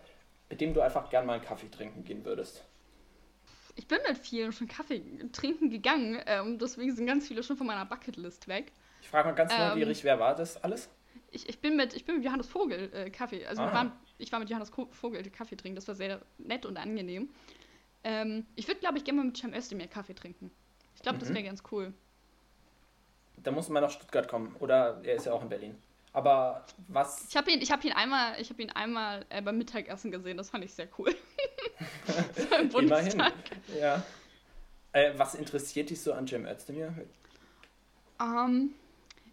mit 0.49 0.61
dem 0.61 0.73
du 0.73 0.81
einfach 0.81 1.09
gern 1.09 1.25
mal 1.25 1.33
einen 1.33 1.43
Kaffee 1.43 1.69
trinken 1.69 2.03
gehen 2.03 2.23
würdest? 2.25 2.63
Ich 3.75 3.87
bin 3.87 3.99
mit 4.07 4.17
vielen 4.17 4.51
schon 4.51 4.67
Kaffee 4.67 5.03
trinken 5.31 5.69
gegangen, 5.69 6.19
ähm, 6.25 6.57
deswegen 6.57 6.95
sind 6.95 7.05
ganz 7.05 7.27
viele 7.27 7.43
schon 7.43 7.57
von 7.57 7.67
meiner 7.67 7.85
Bucketlist 7.85 8.47
weg. 8.47 8.71
Ich 9.01 9.09
frage 9.09 9.29
mal 9.29 9.35
ganz 9.35 9.53
ähm, 9.53 9.69
neugierig, 9.69 10.03
wer 10.03 10.19
war 10.19 10.35
das 10.35 10.61
alles? 10.63 10.89
Ich, 11.31 11.47
ich, 11.47 11.59
bin, 11.59 11.75
mit, 11.75 11.93
ich 11.93 12.05
bin 12.05 12.15
mit 12.15 12.25
Johannes 12.25 12.47
Vogel 12.47 12.91
äh, 12.93 13.09
Kaffee, 13.09 13.45
also 13.45 13.61
waren, 13.61 13.91
ich 14.17 14.31
war 14.31 14.39
mit 14.39 14.49
Johannes 14.49 14.71
Vogel 14.91 15.21
Kaffee 15.29 15.55
trinken, 15.55 15.75
das 15.75 15.87
war 15.87 15.95
sehr 15.95 16.21
nett 16.37 16.65
und 16.65 16.77
angenehm. 16.77 17.29
Ähm, 18.03 18.45
ich 18.55 18.67
würde, 18.67 18.79
glaube 18.79 18.97
ich, 18.97 19.03
gerne 19.03 19.17
mal 19.17 19.25
mit 19.25 19.37
Cem 19.37 19.53
Özdemir 19.53 19.87
Kaffee 19.87 20.15
trinken. 20.15 20.49
Ich 20.95 21.01
glaube, 21.01 21.17
mhm. 21.17 21.19
das 21.19 21.33
wäre 21.33 21.43
ganz 21.43 21.61
cool. 21.71 21.93
Da 23.43 23.51
muss 23.51 23.69
man 23.69 23.83
nach 23.83 23.91
Stuttgart 23.91 24.27
kommen, 24.27 24.55
oder 24.59 25.01
er 25.03 25.15
ist 25.15 25.25
ja 25.25 25.33
auch 25.33 25.43
in 25.43 25.49
Berlin. 25.49 25.75
Aber 26.17 26.65
was. 26.87 27.27
Ich 27.29 27.37
habe 27.37 27.51
ihn, 27.51 27.61
hab 27.61 27.85
ihn 27.85 27.91
einmal, 27.91 28.41
ich 28.41 28.49
hab 28.49 28.59
ihn 28.59 28.71
einmal 28.71 29.23
äh, 29.29 29.39
beim 29.39 29.55
Mittagessen 29.55 30.09
gesehen, 30.09 30.35
das 30.35 30.49
fand 30.49 30.65
ich 30.65 30.73
sehr 30.73 30.87
cool. 30.97 31.13
Immerhin. 32.79 33.21
Ja. 33.79 34.03
Äh, 34.93 35.13
was 35.15 35.35
interessiert 35.35 35.91
dich 35.91 36.01
so 36.01 36.13
an 36.13 36.25
Jim 36.25 36.47
Özdemir? 36.47 36.91
Um, 38.17 38.25
ähm, 38.25 38.73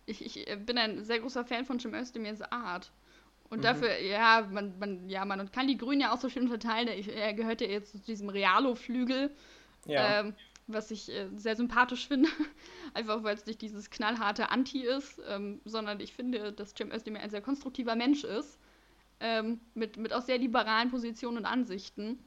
ich, 0.05 0.27
ich 0.27 0.47
äh, 0.47 0.57
bin 0.57 0.77
ein 0.77 1.03
sehr 1.05 1.21
großer 1.21 1.47
Fan 1.47 1.65
von 1.65 1.79
Jim 1.79 1.95
Özdemirs 1.95 2.43
Art. 2.43 2.91
Und 3.49 3.61
mhm. 3.61 3.63
dafür, 3.63 3.99
ja, 4.01 4.47
man, 4.51 4.79
man, 4.79 5.09
ja, 5.09 5.25
man 5.25 5.51
kann 5.53 5.67
die 5.67 5.79
Grünen 5.79 6.03
ja 6.03 6.13
auch 6.13 6.21
so 6.21 6.29
schön 6.29 6.49
verteilen. 6.49 6.89
Er 6.89 7.33
gehörte 7.33 7.65
jetzt 7.65 7.93
zu 7.93 7.99
diesem 8.01 8.29
Realo-Flügel. 8.29 9.31
Ja. 9.87 10.21
Ähm, 10.21 10.35
was 10.67 10.91
ich 10.91 11.11
äh, 11.11 11.29
sehr 11.37 11.57
sympathisch 11.57 12.07
finde. 12.09 12.29
Einfach 12.95 13.23
weil 13.23 13.35
es 13.35 13.47
nicht 13.47 13.61
dieses 13.63 13.91
knallharte 13.91 14.51
Anti 14.51 14.85
ist, 14.85 15.21
ähm, 15.29 15.61
sondern 15.65 16.01
ich 16.01 16.13
finde, 16.13 16.53
dass 16.53 16.75
Cem 16.75 16.93
Özdemir 16.93 17.21
ein 17.21 17.31
sehr 17.31 17.43
konstruktiver 17.43 17.97
Mensch 17.97 18.25
ist. 18.25 18.59
Ähm, 19.21 19.61
mit, 19.75 19.97
mit 19.97 20.13
auch 20.13 20.23
sehr 20.23 20.39
liberalen 20.39 20.91
Positionen 20.91 21.39
und 21.39 21.47
Ansichten. 21.47 22.19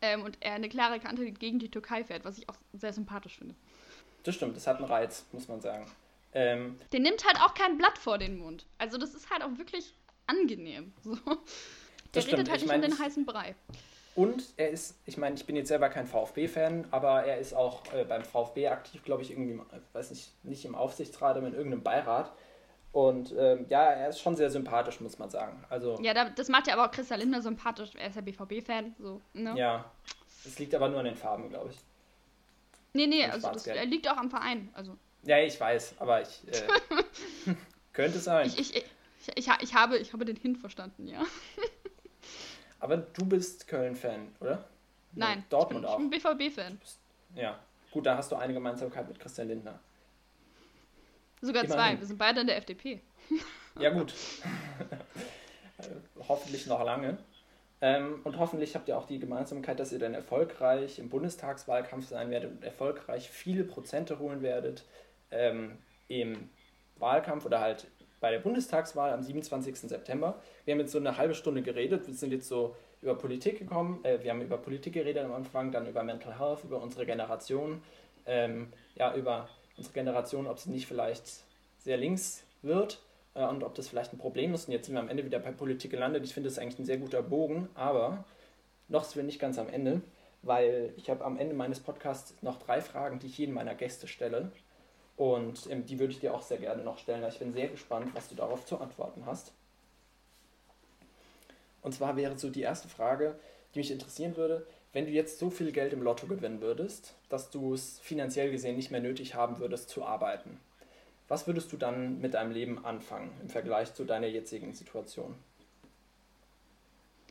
Ähm, 0.00 0.22
und 0.22 0.38
er 0.40 0.54
eine 0.54 0.68
klare 0.68 0.98
Kante 0.98 1.30
gegen 1.30 1.58
die 1.58 1.70
Türkei 1.70 2.04
fährt, 2.04 2.24
was 2.24 2.38
ich 2.38 2.48
auch 2.48 2.56
sehr 2.72 2.92
sympathisch 2.92 3.38
finde. 3.38 3.54
Das 4.22 4.34
stimmt, 4.34 4.56
das 4.56 4.66
hat 4.66 4.78
einen 4.78 4.86
Reiz, 4.86 5.24
muss 5.32 5.46
man 5.48 5.60
sagen. 5.60 5.86
Ähm, 6.32 6.78
Der 6.92 7.00
nimmt 7.00 7.24
halt 7.24 7.40
auch 7.40 7.54
kein 7.54 7.78
Blatt 7.78 7.96
vor 7.98 8.18
den 8.18 8.38
Mund. 8.38 8.66
Also 8.78 8.98
das 8.98 9.14
ist 9.14 9.30
halt 9.30 9.42
auch 9.42 9.56
wirklich 9.58 9.94
angenehm. 10.26 10.92
So. 11.02 11.14
Der 12.14 12.22
redet 12.26 12.46
stimmt. 12.46 12.50
halt 12.50 12.56
ich 12.56 12.62
nicht 12.62 12.66
mein, 12.68 12.82
um 12.82 12.90
den 12.90 12.98
heißen 12.98 13.26
Brei. 13.26 13.54
Und 14.16 14.44
er 14.56 14.70
ist, 14.70 14.98
ich 15.04 15.18
meine, 15.18 15.36
ich 15.36 15.44
bin 15.44 15.56
jetzt 15.56 15.68
selber 15.68 15.90
kein 15.90 16.06
VfB-Fan, 16.06 16.86
aber 16.90 17.24
er 17.24 17.38
ist 17.38 17.52
auch 17.52 17.82
äh, 17.92 18.04
beim 18.04 18.24
VfB 18.24 18.68
aktiv, 18.68 19.04
glaube 19.04 19.22
ich, 19.22 19.30
irgendwie, 19.30 19.60
weiß 19.92 20.10
nicht, 20.10 20.32
nicht 20.42 20.64
im 20.64 20.74
Aufsichtsrat, 20.74 21.36
aber 21.36 21.46
in 21.46 21.54
irgendeinem 21.54 21.82
Beirat. 21.82 22.32
Und 22.92 23.34
ähm, 23.38 23.66
ja, 23.68 23.84
er 23.84 24.08
ist 24.08 24.20
schon 24.20 24.34
sehr 24.34 24.48
sympathisch, 24.48 25.02
muss 25.02 25.18
man 25.18 25.28
sagen. 25.28 25.62
Also, 25.68 25.98
ja, 26.00 26.14
das 26.30 26.48
macht 26.48 26.66
ja 26.66 26.72
aber 26.72 26.86
auch 26.86 26.90
Christian 26.90 27.20
Lindner 27.20 27.42
sympathisch. 27.42 27.90
Er 27.94 28.08
ist 28.08 28.16
ja 28.16 28.22
BVB-Fan. 28.22 28.94
So, 28.98 29.20
ne? 29.34 29.54
Ja, 29.54 29.92
es 30.46 30.58
liegt 30.58 30.74
aber 30.74 30.88
nur 30.88 31.00
an 31.00 31.04
den 31.04 31.16
Farben, 31.16 31.50
glaube 31.50 31.72
ich. 31.72 31.78
Nee, 32.94 33.06
nee, 33.06 33.26
also 33.26 33.50
das 33.50 33.66
liegt 33.66 34.08
auch 34.08 34.16
am 34.16 34.30
Verein. 34.30 34.70
Also. 34.72 34.96
Ja, 35.24 35.38
ich 35.40 35.60
weiß, 35.60 35.96
aber 35.98 36.22
ich. 36.22 36.42
Äh, 36.48 37.54
könnte 37.92 38.18
sein. 38.18 38.46
Ich, 38.46 38.58
ich, 38.58 38.76
ich, 38.76 38.84
ich, 39.34 39.48
ich, 39.60 39.74
habe, 39.74 39.98
ich 39.98 40.14
habe 40.14 40.24
den 40.24 40.36
Hin 40.36 40.56
verstanden, 40.56 41.06
ja. 41.06 41.22
Aber 42.80 42.96
du 42.96 43.24
bist 43.24 43.66
Köln-Fan, 43.68 44.28
oder? 44.40 44.64
Nein, 45.12 45.44
Dortmund 45.48 45.84
ich 45.84 45.90
bin, 45.90 46.08
auch. 46.08 46.12
Ich 46.12 46.36
bin 46.36 46.38
BVB-Fan. 46.38 46.80
Ja, 47.34 47.58
gut, 47.90 48.06
da 48.06 48.16
hast 48.16 48.30
du 48.30 48.36
eine 48.36 48.52
Gemeinsamkeit 48.52 49.08
mit 49.08 49.18
Christian 49.18 49.48
Lindner. 49.48 49.78
Sogar 51.40 51.64
Immerhin. 51.64 51.80
zwei, 51.94 52.00
wir 52.00 52.06
sind 52.06 52.18
beide 52.18 52.40
in 52.40 52.46
der 52.46 52.56
FDP. 52.56 53.00
Ja, 53.78 53.90
gut. 53.90 54.14
hoffentlich 56.28 56.66
noch 56.66 56.82
lange. 56.82 57.18
Ähm, 57.82 58.20
und 58.24 58.38
hoffentlich 58.38 58.74
habt 58.74 58.88
ihr 58.88 58.96
auch 58.96 59.06
die 59.06 59.18
Gemeinsamkeit, 59.18 59.78
dass 59.78 59.92
ihr 59.92 59.98
dann 59.98 60.14
erfolgreich 60.14 60.98
im 60.98 61.10
Bundestagswahlkampf 61.10 62.08
sein 62.08 62.30
werdet 62.30 62.52
und 62.52 62.64
erfolgreich 62.64 63.28
viele 63.28 63.64
Prozente 63.64 64.18
holen 64.18 64.40
werdet 64.40 64.84
ähm, 65.30 65.76
im 66.08 66.48
Wahlkampf 66.98 67.44
oder 67.44 67.60
halt 67.60 67.86
bei 68.20 68.30
der 68.30 68.38
Bundestagswahl 68.38 69.12
am 69.12 69.22
27. 69.22 69.76
September. 69.76 70.40
Wir 70.64 70.72
haben 70.72 70.80
jetzt 70.80 70.92
so 70.92 70.98
eine 70.98 71.16
halbe 71.16 71.34
Stunde 71.34 71.62
geredet, 71.62 72.06
wir 72.06 72.14
sind 72.14 72.32
jetzt 72.32 72.48
so 72.48 72.74
über 73.02 73.14
Politik 73.14 73.58
gekommen, 73.58 74.04
äh, 74.04 74.22
wir 74.22 74.30
haben 74.30 74.40
über 74.40 74.58
Politik 74.58 74.94
geredet 74.94 75.24
am 75.24 75.32
Anfang, 75.32 75.70
dann 75.72 75.86
über 75.86 76.02
Mental 76.02 76.38
Health, 76.38 76.64
über 76.64 76.82
unsere 76.82 77.06
Generation, 77.06 77.82
ähm, 78.26 78.72
ja, 78.94 79.14
über 79.14 79.48
unsere 79.76 79.94
Generation, 79.94 80.46
ob 80.46 80.58
sie 80.58 80.70
nicht 80.70 80.86
vielleicht 80.86 81.44
sehr 81.78 81.96
links 81.96 82.44
wird 82.62 83.02
äh, 83.34 83.44
und 83.44 83.62
ob 83.62 83.74
das 83.74 83.88
vielleicht 83.88 84.12
ein 84.12 84.18
Problem 84.18 84.54
ist. 84.54 84.66
Und 84.66 84.72
jetzt 84.72 84.86
sind 84.86 84.94
wir 84.94 85.00
am 85.00 85.08
Ende 85.08 85.24
wieder 85.24 85.38
bei 85.38 85.52
Politik 85.52 85.90
gelandet. 85.90 86.24
Ich 86.24 86.34
finde 86.34 86.48
das 86.48 86.58
eigentlich 86.58 86.78
ein 86.78 86.84
sehr 86.84 86.98
guter 86.98 87.22
Bogen, 87.22 87.68
aber 87.74 88.24
noch 88.88 89.04
sind 89.04 89.16
wir 89.16 89.24
nicht 89.24 89.38
ganz 89.38 89.58
am 89.58 89.68
Ende, 89.68 90.00
weil 90.42 90.92
ich 90.96 91.10
habe 91.10 91.24
am 91.24 91.38
Ende 91.38 91.54
meines 91.54 91.80
Podcasts 91.80 92.34
noch 92.42 92.58
drei 92.58 92.80
Fragen, 92.80 93.18
die 93.18 93.26
ich 93.26 93.38
jedem 93.38 93.54
meiner 93.54 93.74
Gäste 93.74 94.08
stelle. 94.08 94.50
Und 95.16 95.70
ähm, 95.70 95.86
die 95.86 95.98
würde 95.98 96.12
ich 96.12 96.20
dir 96.20 96.34
auch 96.34 96.42
sehr 96.42 96.58
gerne 96.58 96.82
noch 96.82 96.98
stellen. 96.98 97.24
Ich 97.28 97.38
bin 97.38 97.52
sehr 97.52 97.68
gespannt, 97.68 98.10
was 98.14 98.28
du 98.28 98.34
darauf 98.34 98.66
zu 98.66 98.78
antworten 98.78 99.24
hast. 99.26 99.52
Und 101.82 101.92
zwar 101.92 102.16
wäre 102.16 102.36
so 102.36 102.50
die 102.50 102.62
erste 102.62 102.88
Frage, 102.88 103.38
die 103.74 103.78
mich 103.78 103.90
interessieren 103.90 104.36
würde, 104.36 104.66
wenn 104.92 105.06
du 105.06 105.12
jetzt 105.12 105.38
so 105.38 105.50
viel 105.50 105.72
Geld 105.72 105.92
im 105.92 106.02
Lotto 106.02 106.26
gewinnen 106.26 106.60
würdest, 106.60 107.14
dass 107.28 107.50
du 107.50 107.74
es 107.74 107.98
finanziell 108.00 108.50
gesehen 108.50 108.76
nicht 108.76 108.90
mehr 108.90 109.00
nötig 109.00 109.34
haben 109.34 109.58
würdest 109.58 109.88
zu 109.90 110.04
arbeiten. 110.04 110.58
Was 111.28 111.46
würdest 111.46 111.72
du 111.72 111.76
dann 111.76 112.20
mit 112.20 112.34
deinem 112.34 112.52
Leben 112.52 112.84
anfangen 112.84 113.30
im 113.42 113.48
Vergleich 113.48 113.92
zu 113.94 114.04
deiner 114.04 114.26
jetzigen 114.26 114.72
Situation? 114.74 115.34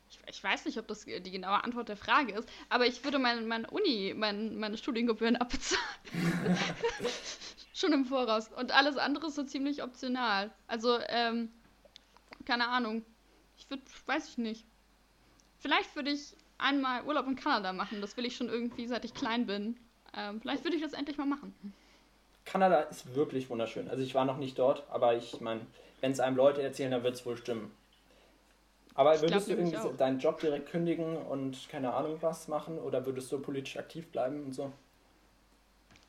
Ich, 0.10 0.19
ich 0.30 0.43
weiß 0.43 0.65
nicht, 0.65 0.78
ob 0.78 0.88
das 0.88 1.06
die 1.06 1.32
genaue 1.32 1.63
Antwort 1.63 1.89
der 1.89 1.98
Frage 1.98 2.34
ist, 2.34 2.48
aber 2.69 2.86
ich 2.86 3.04
würde 3.04 3.19
meine, 3.19 3.41
meine 3.41 3.69
Uni, 3.69 4.13
mein, 4.15 4.58
meine 4.58 4.78
Studiengebühren 4.78 5.36
abbezahlen. 5.38 5.82
Schon 7.75 7.91
im 7.91 8.05
Voraus. 8.05 8.49
Und 8.53 8.73
alles 8.73 8.95
andere 8.95 9.27
ist 9.27 9.35
so 9.35 9.43
ziemlich 9.43 9.83
optional. 9.83 10.49
Also, 10.65 10.97
ähm, 11.09 11.51
keine 12.45 12.69
Ahnung. 12.69 13.03
Ich 13.57 13.69
würde, 13.69 13.83
weiß 14.05 14.29
ich 14.29 14.38
nicht. 14.38 14.65
Vielleicht 15.59 15.93
würde 15.93 16.11
ich 16.11 16.38
einmal 16.57 17.03
Urlaub 17.03 17.27
in 17.27 17.35
Kanada 17.35 17.73
machen. 17.73 17.99
Das 17.99 18.15
will 18.15 18.25
ich 18.25 18.38
schon 18.38 18.47
irgendwie, 18.47 18.88
seit 18.88 19.03
ich 19.03 19.13
klein 19.13 19.45
bin. 19.45 19.77
Ähm, 20.15 20.39
vielleicht 20.39 20.63
würde 20.63 20.77
ich 20.77 20.83
das 20.83 20.93
endlich 20.93 21.17
mal 21.17 21.25
machen. 21.25 21.53
Kanada 22.45 22.79
ist 22.79 23.13
wirklich 23.13 23.49
wunderschön. 23.49 23.89
Also 23.89 24.03
ich 24.03 24.15
war 24.15 24.23
noch 24.23 24.38
nicht 24.38 24.57
dort, 24.57 24.89
aber 24.89 25.17
ich 25.17 25.41
meine, 25.41 25.61
wenn 25.99 26.13
es 26.13 26.21
einem 26.21 26.38
Leute 26.38 26.61
erzählen, 26.61 26.91
dann 26.91 27.03
wird 27.03 27.15
es 27.15 27.25
wohl 27.25 27.35
stimmen. 27.35 27.75
Aber 28.93 29.19
würdest 29.19 29.49
du 29.49 29.53
irgendwie 29.53 29.97
deinen 29.97 30.19
Job 30.19 30.39
direkt 30.39 30.69
kündigen 30.69 31.17
und 31.17 31.67
keine 31.67 31.93
Ahnung 31.93 32.19
was 32.21 32.47
machen 32.47 32.79
oder 32.79 33.05
würdest 33.05 33.29
du 33.33 33.39
politisch 33.39 33.75
aktiv 33.75 34.09
bleiben 34.11 34.45
und 34.45 34.53
so? 34.53 34.71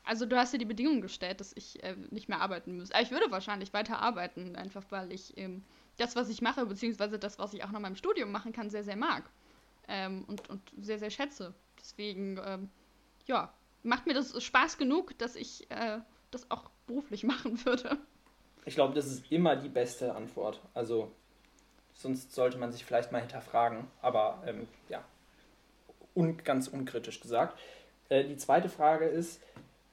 Also 0.07 0.25
du 0.25 0.37
hast 0.37 0.53
ja 0.53 0.59
die 0.59 0.65
Bedingung 0.65 1.01
gestellt, 1.01 1.41
dass 1.41 1.51
ich 1.55 1.83
äh, 1.83 1.95
nicht 2.11 2.29
mehr 2.29 2.39
arbeiten 2.39 2.77
müsste. 2.77 2.95
Aber 2.95 3.03
ich 3.03 3.11
würde 3.11 3.29
wahrscheinlich 3.29 3.73
weiter 3.73 3.99
arbeiten, 3.99 4.55
einfach 4.55 4.83
weil 4.89 5.11
ich 5.11 5.37
ähm, 5.37 5.63
das, 5.97 6.15
was 6.15 6.29
ich 6.29 6.41
mache, 6.41 6.65
beziehungsweise 6.65 7.19
das, 7.19 7.39
was 7.39 7.53
ich 7.53 7.63
auch 7.63 7.69
noch 7.69 7.77
in 7.77 7.81
meinem 7.81 7.95
Studium 7.97 8.31
machen 8.31 8.53
kann, 8.53 8.69
sehr, 8.69 8.85
sehr 8.85 8.95
mag. 8.95 9.29
Ähm, 9.89 10.23
und, 10.27 10.49
und 10.49 10.61
sehr, 10.79 10.97
sehr 10.97 11.09
schätze. 11.09 11.53
Deswegen, 11.79 12.39
ähm, 12.45 12.69
ja, 13.25 13.53
macht 13.83 14.07
mir 14.07 14.13
das 14.13 14.41
Spaß 14.41 14.77
genug, 14.77 15.17
dass 15.17 15.35
ich 15.35 15.69
äh, 15.71 15.99
das 16.31 16.49
auch 16.49 16.69
beruflich 16.85 17.23
machen 17.25 17.65
würde. 17.65 17.97
Ich 18.65 18.75
glaube, 18.75 18.93
das 18.93 19.07
ist 19.07 19.29
immer 19.29 19.57
die 19.57 19.69
beste 19.69 20.15
Antwort. 20.15 20.61
Also, 20.73 21.11
sonst 21.93 22.33
sollte 22.33 22.57
man 22.57 22.71
sich 22.71 22.85
vielleicht 22.85 23.11
mal 23.11 23.19
hinterfragen. 23.19 23.87
Aber 24.01 24.41
ähm, 24.45 24.67
ja, 24.87 25.03
un 26.15 26.37
ganz 26.37 26.69
unkritisch 26.69 27.19
gesagt. 27.19 27.59
Äh, 28.09 28.23
die 28.23 28.37
zweite 28.37 28.69
Frage 28.69 29.05
ist, 29.05 29.41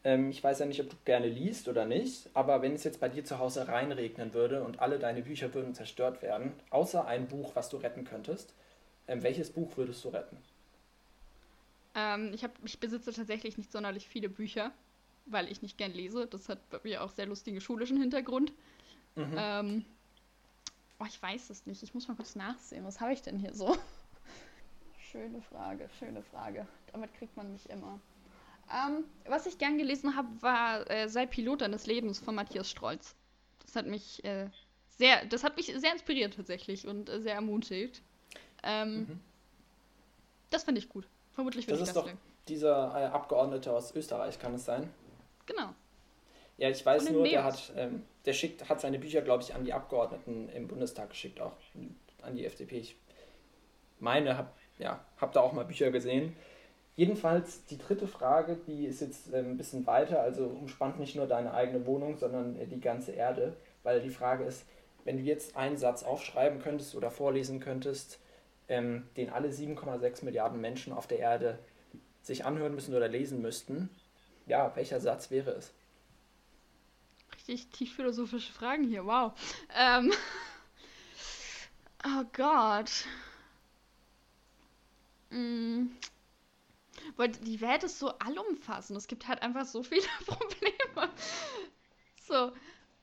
ähm, 0.04 0.30
ich 0.30 0.44
weiß 0.44 0.58
ja 0.60 0.66
nicht, 0.66 0.80
ob 0.80 0.90
du 0.90 0.96
gerne 1.04 1.28
liest 1.28 1.68
oder 1.68 1.86
nicht, 1.86 2.28
aber 2.34 2.62
wenn 2.62 2.74
es 2.74 2.84
jetzt 2.84 3.00
bei 3.00 3.08
dir 3.08 3.24
zu 3.24 3.38
Hause 3.38 3.68
reinregnen 3.68 4.34
würde 4.34 4.62
und 4.62 4.80
alle 4.80 4.98
deine 4.98 5.22
Bücher 5.22 5.52
würden 5.54 5.74
zerstört 5.74 6.22
werden, 6.22 6.52
außer 6.70 7.06
ein 7.06 7.26
Buch, 7.26 7.52
was 7.54 7.70
du 7.70 7.78
retten 7.78 8.04
könntest, 8.04 8.54
ähm, 9.08 9.22
welches 9.22 9.50
Buch 9.50 9.76
würdest 9.76 10.04
du 10.04 10.10
retten? 10.10 10.36
Ähm, 11.94 12.32
ich, 12.34 12.44
hab, 12.44 12.52
ich 12.64 12.78
besitze 12.78 13.12
tatsächlich 13.12 13.56
nicht 13.56 13.72
sonderlich 13.72 14.06
viele 14.06 14.28
Bücher, 14.28 14.72
weil 15.26 15.50
ich 15.50 15.62
nicht 15.62 15.78
gern 15.78 15.92
lese. 15.92 16.26
Das 16.26 16.48
hat 16.48 16.68
bei 16.70 16.80
mir 16.82 17.02
auch 17.02 17.10
sehr 17.10 17.26
lustigen 17.26 17.60
schulischen 17.60 17.98
Hintergrund. 17.98 18.52
Mhm. 19.16 19.84
Oh, 20.98 21.04
ich 21.06 21.20
weiß 21.20 21.50
es 21.50 21.66
nicht. 21.66 21.82
Ich 21.82 21.94
muss 21.94 22.08
mal 22.08 22.14
kurz 22.14 22.34
nachsehen. 22.34 22.84
Was 22.84 23.00
habe 23.00 23.12
ich 23.12 23.22
denn 23.22 23.38
hier 23.38 23.54
so? 23.54 23.76
schöne 25.12 25.40
Frage, 25.42 25.88
schöne 25.98 26.22
Frage. 26.22 26.66
Damit 26.92 27.14
kriegt 27.14 27.36
man 27.36 27.52
mich 27.52 27.68
immer. 27.68 28.00
Ähm, 28.72 29.04
was 29.26 29.46
ich 29.46 29.58
gern 29.58 29.78
gelesen 29.78 30.16
habe, 30.16 30.28
war 30.40 30.90
äh, 30.90 31.08
Sei 31.08 31.26
Pilot 31.26 31.60
deines 31.60 31.86
Lebens 31.86 32.18
von 32.18 32.34
Matthias 32.34 32.70
Strolz. 32.70 33.14
Das 33.64 33.76
hat 33.76 33.86
mich 33.86 34.24
äh, 34.24 34.48
sehr, 34.88 35.24
das 35.26 35.44
hat 35.44 35.56
mich 35.56 35.66
sehr 35.66 35.92
inspiriert 35.92 36.34
tatsächlich 36.34 36.86
und 36.86 37.08
äh, 37.08 37.20
sehr 37.20 37.34
ermutigt. 37.34 38.02
Ähm, 38.62 38.96
mhm. 38.96 39.20
Das 40.50 40.64
finde 40.64 40.80
ich 40.80 40.88
gut. 40.88 41.06
Vermutlich 41.32 41.66
würde 41.66 41.80
das 41.80 41.88
ich 41.88 41.94
das 41.94 42.06
ist 42.06 42.12
doch 42.12 42.18
dieser 42.48 42.92
äh, 42.94 43.06
Abgeordnete 43.06 43.72
aus 43.72 43.94
Österreich, 43.94 44.38
kann 44.38 44.54
es 44.54 44.64
sein? 44.64 44.92
Genau. 45.46 45.74
Ja, 46.56 46.68
ich 46.70 46.84
weiß 46.84 47.10
nur, 47.10 47.24
der 47.24 47.42
hat, 47.42 47.72
ähm, 47.76 48.04
der 48.24 48.32
schickt, 48.32 48.68
hat 48.68 48.80
seine 48.80 48.98
Bücher, 48.98 49.22
glaube 49.22 49.42
ich, 49.42 49.54
an 49.54 49.64
die 49.64 49.72
Abgeordneten 49.72 50.48
im 50.50 50.68
Bundestag 50.68 51.10
geschickt, 51.10 51.40
auch 51.40 51.56
an 52.22 52.36
die 52.36 52.46
FDP. 52.46 52.78
Ich 52.78 52.96
meine, 53.98 54.36
habe 54.36 54.50
ja, 54.78 55.04
hab 55.20 55.32
da 55.32 55.40
auch 55.40 55.52
mal 55.52 55.64
Bücher 55.64 55.90
gesehen. 55.90 56.36
Jedenfalls 56.96 57.64
die 57.64 57.78
dritte 57.78 58.06
Frage, 58.06 58.56
die 58.68 58.86
ist 58.86 59.00
jetzt 59.00 59.32
äh, 59.32 59.38
ein 59.38 59.56
bisschen 59.56 59.86
weiter, 59.86 60.20
also 60.20 60.46
umspannt 60.46 61.00
nicht 61.00 61.16
nur 61.16 61.26
deine 61.26 61.52
eigene 61.52 61.86
Wohnung, 61.86 62.16
sondern 62.16 62.56
äh, 62.56 62.66
die 62.66 62.80
ganze 62.80 63.12
Erde, 63.12 63.56
weil 63.82 64.00
die 64.00 64.10
Frage 64.10 64.44
ist, 64.44 64.64
wenn 65.04 65.16
du 65.16 65.22
jetzt 65.22 65.56
einen 65.56 65.76
Satz 65.76 66.04
aufschreiben 66.04 66.60
könntest 66.60 66.94
oder 66.94 67.10
vorlesen 67.10 67.58
könntest, 67.60 68.20
ähm, 68.68 69.08
den 69.16 69.30
alle 69.30 69.48
7,6 69.48 70.24
Milliarden 70.24 70.60
Menschen 70.60 70.92
auf 70.92 71.06
der 71.06 71.18
Erde 71.18 71.58
sich 72.22 72.44
anhören 72.44 72.74
müssen 72.74 72.94
oder 72.94 73.08
lesen 73.08 73.42
müssten, 73.42 73.90
ja, 74.46 74.74
welcher 74.76 75.00
Satz 75.00 75.30
wäre 75.30 75.50
es? 75.50 75.72
Richtig 77.34 77.70
tief 77.70 77.96
philosophische 77.96 78.52
Fragen 78.52 78.84
hier, 78.84 79.04
wow. 79.04 79.32
Ähm, 79.76 80.12
oh 82.04 82.24
Gott. 82.32 82.90
Weil 87.16 87.28
die 87.28 87.60
Welt 87.60 87.84
ist 87.84 87.98
so 87.98 88.08
allumfassend. 88.18 88.98
Es 88.98 89.06
gibt 89.06 89.28
halt 89.28 89.42
einfach 89.42 89.64
so 89.64 89.82
viele 89.82 90.02
Probleme. 90.26 91.10
So, 92.26 92.52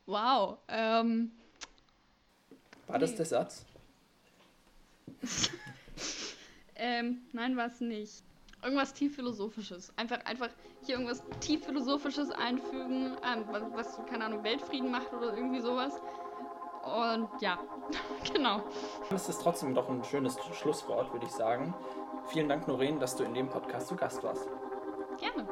wow. 0.06 0.58
Ähm, 0.67 1.32
War 2.88 3.00
das 3.00 3.15
der 3.15 3.26
Satz? 3.26 3.65
ähm, 6.76 7.21
nein, 7.32 7.56
war 7.56 7.67
es 7.67 7.80
nicht. 7.80 8.24
Irgendwas 8.63 8.93
tief 8.93 9.15
philosophisches. 9.15 9.91
Einfach, 9.97 10.24
einfach 10.26 10.50
hier 10.86 10.95
irgendwas 10.95 11.24
tief 11.39 11.65
philosophisches 11.65 12.30
einfügen, 12.32 13.17
ähm, 13.24 13.45
was, 13.47 13.63
was, 13.74 14.06
keine 14.08 14.26
Ahnung, 14.26 14.43
Weltfrieden 14.43 14.91
macht 14.91 15.13
oder 15.13 15.36
irgendwie 15.36 15.62
sowas. 15.62 15.93
Und 16.84 17.30
ja, 17.41 17.60
genau. 18.34 18.62
Das 19.10 19.30
ist 19.30 19.41
trotzdem 19.41 19.74
doch 19.74 19.89
ein 19.89 20.04
schönes 20.04 20.38
Schlusswort, 20.54 21.12
würde 21.13 21.26
ich 21.26 21.32
sagen. 21.32 21.74
Vielen 22.28 22.50
Dank, 22.50 22.67
Noreen, 22.67 23.00
dass 23.00 23.15
du 23.15 23.24
in 23.24 23.34
dem 23.34 23.50
Podcast 23.50 23.88
zu 23.88 23.96
Gast 23.96 24.24
warst. 24.24 24.48
Gerne. 25.17 25.48